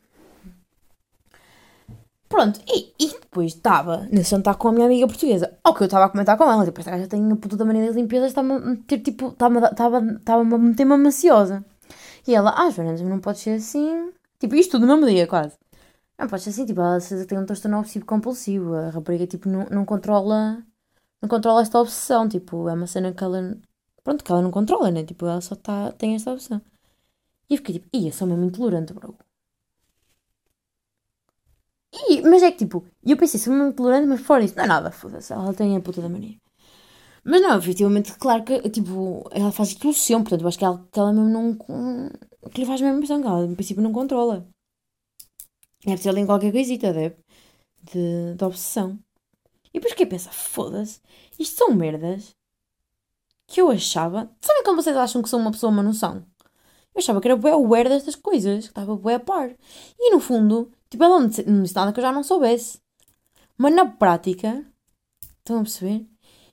[2.35, 5.57] Pronto, e, e depois estava nesse jantar com a minha amiga portuguesa.
[5.63, 7.85] Ao que eu estava a comentar com ela, tipo, já tenho a puta da mania
[7.85, 11.63] das limpezas, estava a meter, tipo, estava a meter-me maciosa.
[12.27, 14.11] E ela, ah, Joana, não pode ser assim.
[14.37, 15.57] Tipo, isto tudo no mesmo dia, quase.
[16.19, 18.73] Não pode ser assim, tipo, ela tem um transtorno obsessivo compulsivo.
[18.73, 20.61] A rapariga, tipo, não, não controla.
[21.21, 22.27] Não controla esta obsessão.
[22.27, 23.57] Tipo, é uma cena que ela.
[24.03, 25.05] Pronto, que ela não controla, né?
[25.05, 26.61] Tipo, ela só tá, tem esta obsessão.
[27.49, 29.15] E eu fiquei tipo, ia, sou mesmo intolerante, bro.
[32.09, 34.67] E, mas é que tipo, eu pensei, sou muito tolerante, mas fora isso, não é
[34.67, 36.37] nada, foda-se, ela tem a puta da mania.
[37.23, 40.87] Mas não, efetivamente, claro que, tipo, ela faz aquilo sempre, portanto, eu acho que ela,
[40.91, 41.55] que ela mesmo não.
[42.51, 44.47] que lhe faz a mesma impressão, que ela, no princípio, não controla.
[45.85, 47.15] É preciso em qualquer coisita, deve,
[47.81, 48.99] de, de obsessão.
[49.73, 51.01] E depois que pensa, foda-se,
[51.39, 52.35] isto são merdas
[53.47, 54.29] que eu achava.
[54.41, 56.25] Sabem como vocês acham que sou uma pessoa uma noção?
[56.93, 59.53] Eu achava que era bué aware destas coisas, que estava bué a par.
[59.99, 62.79] E no fundo, Tipo, ela não disse, nada que eu já não soubesse.
[63.57, 64.65] Mas na prática,
[65.39, 66.07] estão a perceber?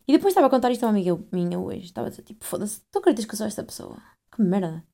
[0.09, 1.85] E depois estava a contar isto a uma amiga minha hoje.
[1.85, 4.03] Estava a dizer, tipo, foda-se, tu acreditas que eu sou esta pessoa?
[4.35, 4.85] Que merda.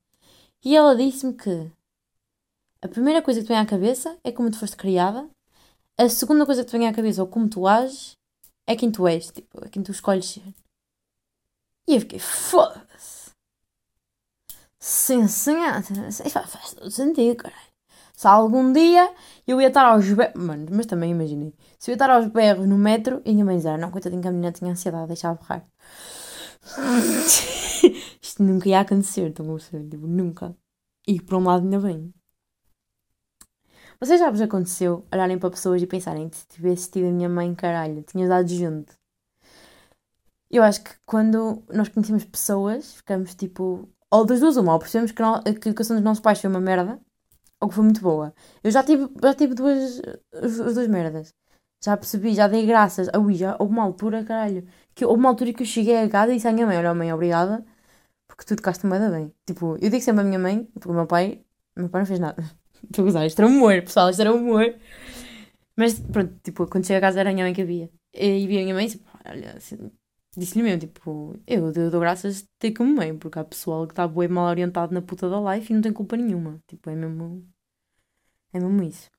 [0.62, 1.72] E ela disse-me que
[2.82, 5.26] a primeira coisa que te vem à cabeça é como tu foste criada.
[5.96, 8.18] A segunda coisa que te vem à cabeça, ou como tu ages,
[8.66, 9.30] é quem tu és.
[9.30, 10.54] Tipo, é quem tu escolhes ser.
[11.88, 13.30] E eu fiquei, foda-se.
[14.78, 15.80] Sim, senhora.
[15.80, 17.67] Isso faz todo sentido, caralho.
[18.18, 19.14] Se algum dia
[19.46, 20.42] eu ia estar aos berros.
[20.42, 21.54] Mano, mas também imaginei.
[21.78, 24.26] Se eu ia estar aos berros no metro e minha mãe dizia, não, coitadinho que
[24.26, 25.64] a menina tinha ansiedade, deixava berrar.
[28.20, 29.88] Isto nunca ia acontecer, estão a?
[29.88, 30.52] Tipo, nunca.
[31.06, 32.12] E por um lado ainda bem.
[34.00, 37.54] Vocês já vos aconteceu olharem para pessoas e pensarem se tivesse tido a minha mãe,
[37.54, 38.98] caralho, tinha dado junto.
[40.50, 43.88] Eu acho que quando nós conhecemos pessoas, ficamos tipo.
[44.10, 46.50] Ou das duas, uma, ou percebemos que, no, que a educação dos nossos pais foi
[46.50, 47.00] uma merda,
[47.60, 48.34] ou que foi muito boa.
[48.62, 50.00] Eu já tive, já tive duas,
[50.32, 51.34] as duas merdas.
[51.84, 53.08] Já percebi, já dei graças.
[53.16, 54.66] Ui, já houve uma altura, caralho.
[54.94, 56.94] Que, houve uma altura que eu cheguei a casa e disse à minha mãe: Olha,
[56.94, 57.64] mãe, obrigada,
[58.28, 59.34] porque tu tocaste-me bem.
[59.46, 61.44] Tipo, eu digo sempre à minha mãe, porque o meu pai,
[61.76, 62.42] meu pai não fez nada.
[62.84, 64.74] Estou a gozar, isto era humor, pessoal, isto era humor.
[65.76, 67.90] Mas pronto, tipo, quando cheguei a casa era a minha mãe que havia.
[68.14, 69.90] E vi a minha mãe e disse: Olha, assim,
[70.36, 73.92] disse-lhe mesmo, tipo, eu, eu dou graças de ter como mãe, porque há pessoal que
[73.92, 76.60] está bem mal orientado na puta da life e não tem culpa nenhuma.
[76.66, 77.46] Tipo, é mesmo.
[78.52, 79.10] É mesmo isso.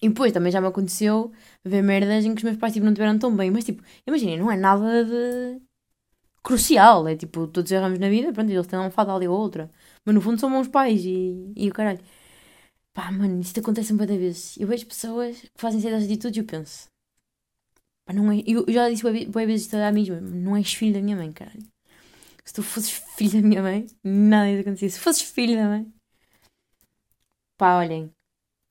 [0.00, 1.32] E depois também já me aconteceu
[1.64, 4.38] ver merdas em que os meus pais tipo, não tiveram tão bem, mas tipo, imaginem,
[4.38, 5.60] não é nada de
[6.42, 9.70] crucial, é tipo, todos erramos na vida, pronto, eles têm uma fada ali ou outra,
[10.04, 12.00] mas no fundo são bons pais e, e o caralho.
[12.94, 14.56] Pá, mano, isto acontece muitas vezes.
[14.58, 16.88] Eu vejo pessoas que fazem certas atitudes e eu penso,
[18.06, 21.02] pá, não é, eu já disse boas vezes isto a mim, não és filho da
[21.02, 21.66] minha mãe, caralho.
[22.44, 24.88] Se tu fosses filho da minha mãe, nada ia acontecer.
[24.90, 25.92] Se fosses filho da mãe,
[27.58, 28.10] pá, olhem,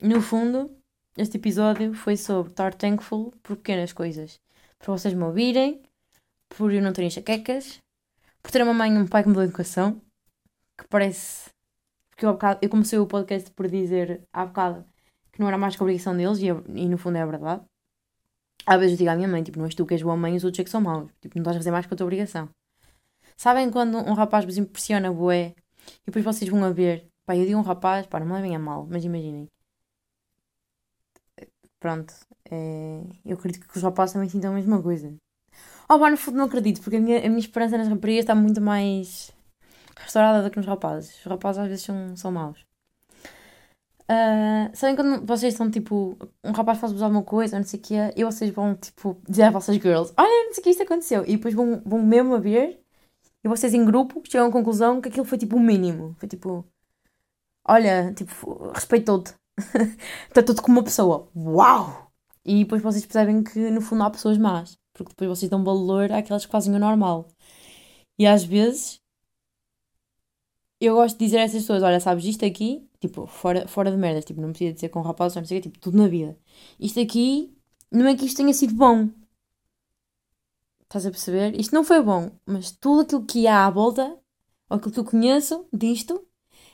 [0.00, 0.74] no fundo,
[1.16, 4.40] este episódio foi sobre estar thankful por pequenas coisas.
[4.78, 5.82] Por vocês me ouvirem,
[6.48, 7.80] por eu não ter enxaquecas,
[8.42, 10.00] por ter uma mãe e um pai que me deu educação,
[10.78, 11.50] que parece.
[12.10, 14.86] Porque eu, bocado, eu comecei o podcast por dizer há bocado
[15.32, 17.62] que não era mais que a obrigação deles, e, e no fundo é verdade.
[18.66, 20.36] Às vezes eu digo à minha mãe, tipo, não és tu que és boa mãe
[20.36, 21.10] os outros é que são maus.
[21.20, 22.48] Tipo, não estás a fazer mais que a tua obrigação.
[23.36, 25.54] Sabem quando um rapaz vos impressiona, boé,
[26.02, 28.56] e depois vocês vão a ver, pá, eu digo um rapaz, pá, não me levem
[28.56, 29.48] a mal, mas imaginem,
[31.78, 32.14] pronto,
[32.50, 35.14] é, eu acredito que os rapazes também sintam a mesma coisa.
[35.88, 38.34] Oh, pá, no fundo não acredito, porque a minha, a minha esperança nas raparigas está
[38.34, 39.32] muito mais
[39.96, 41.18] restaurada do que nos rapazes.
[41.20, 42.65] Os rapazes às vezes são, são maus.
[44.08, 47.94] Uh, sabem quando vocês estão tipo, um rapaz faz-vos alguma coisa, não sei o quê,
[48.16, 51.24] e vocês vão tipo dizer às vossas girls: Olha, não sei o que isto aconteceu,
[51.26, 52.80] e depois vão, vão mesmo a ver,
[53.44, 56.14] e vocês em grupo chegam à conclusão que aquilo foi tipo o mínimo.
[56.18, 56.64] Foi tipo:
[57.68, 59.34] Olha, tipo, respeitou-te,
[60.34, 61.28] tudo como uma pessoa.
[61.36, 62.12] Uau!
[62.44, 64.78] E depois vocês percebem que no fundo há pessoas más.
[64.92, 67.28] Porque depois vocês dão valor àquelas que fazem o normal.
[68.18, 69.00] E às vezes
[70.80, 73.96] eu gosto de dizer a essas pessoas: olha, sabes, isto aqui, tipo, fora, fora de
[73.96, 76.38] merdas, tipo, não precisa dizer com rapazes, não sei o tipo, tudo na vida.
[76.78, 77.56] Isto aqui,
[77.90, 79.10] não é que isto tenha sido bom.
[80.82, 81.58] Estás a perceber?
[81.58, 84.18] Isto não foi bom, mas tudo aquilo que há à volta,
[84.68, 86.26] ou aquilo que eu conheço disto,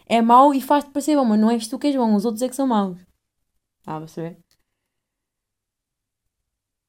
[0.06, 2.42] é mau e faz-te parecer bom, mas não és tu que és bom, os outros
[2.42, 2.98] é que são maus.
[3.80, 4.38] Está a perceber?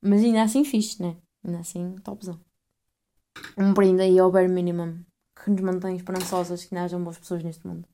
[0.01, 1.17] Mas ainda assim fixe, né?
[1.43, 2.39] Ainda assim, topzão.
[3.57, 5.03] Um brinde aí ao bare minimum
[5.35, 7.87] que nos mantém esperançosas que não hajam boas pessoas neste mundo.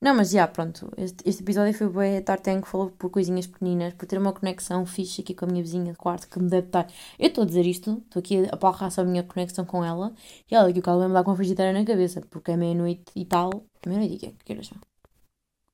[0.00, 0.90] Não, mas já, pronto.
[0.96, 5.22] Este, este episódio foi bem estar falou por coisinhas pequeninas, por ter uma conexão fixe
[5.22, 6.86] aqui com a minha vizinha de quarto que me deve estar.
[7.18, 10.14] Eu estou a dizer isto, estou aqui a palrar sobre a minha conexão com ela
[10.50, 12.56] e ela que o calo vai me dar com a frigideira na cabeça, porque é
[12.56, 13.50] meia-noite e tal.
[13.86, 14.32] Meia-noite e?
[14.44, 14.78] Que horas são?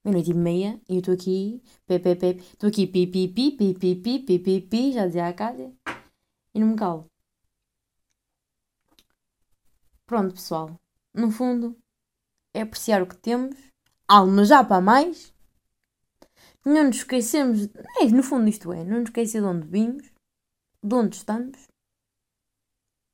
[0.04, 3.94] Meia-noite e meia e eu estou aqui, pé, estou aqui, pi, pi, pi, pi, pi,
[3.96, 5.72] pi, pi, pi, pi, já dizia a casa
[6.54, 7.06] e não me calo.
[10.06, 10.70] Pronto, pessoal.
[11.14, 11.76] No fundo,
[12.54, 13.71] é apreciar o que temos
[14.16, 15.32] almejar para mais.
[16.64, 17.68] Não nos esquecemos,
[18.00, 20.12] é, no fundo isto é, não nos esquecer de onde vimos,
[20.82, 21.58] de onde estamos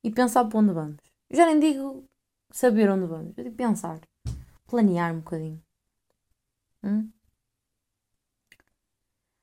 [0.03, 1.01] e pensar para onde vamos.
[1.29, 2.05] Eu já nem digo
[2.51, 3.99] saber onde vamos, eu digo pensar,
[4.67, 5.63] planear um bocadinho.
[6.83, 7.09] Hum?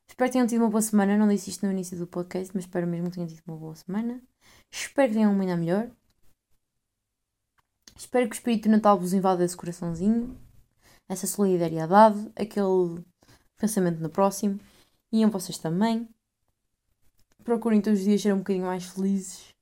[0.08, 1.18] Espero que tenham tido uma boa semana.
[1.18, 3.74] Não disse isto no início do podcast, mas espero mesmo que tenham tido uma boa
[3.74, 4.22] semana.
[4.70, 5.90] Espero que tenham uma manhã melhor.
[7.94, 10.38] Espero que o Espírito Natal vos invada esse coraçãozinho
[11.08, 13.04] essa solidariedade, aquele
[13.56, 14.58] pensamento no próximo.
[15.12, 16.08] E em vocês também.
[17.44, 19.54] Procurem todos os dias ser um bocadinho mais felizes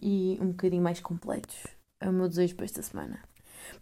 [0.00, 1.66] e um bocadinho mais completos.
[2.00, 3.20] É o meu desejo para esta semana.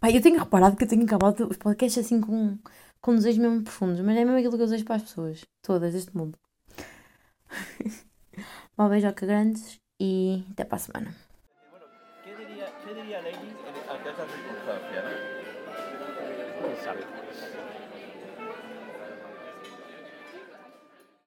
[0.01, 2.59] Pai, eu tenho reparado que eu tenho acabado os podcasts assim com,
[3.01, 5.93] com desejos mesmo profundos, mas é mesmo aquilo que eu desejo para as pessoas, todas
[5.93, 6.39] deste mundo.
[8.79, 11.32] um beijoca grandes e até para a semana.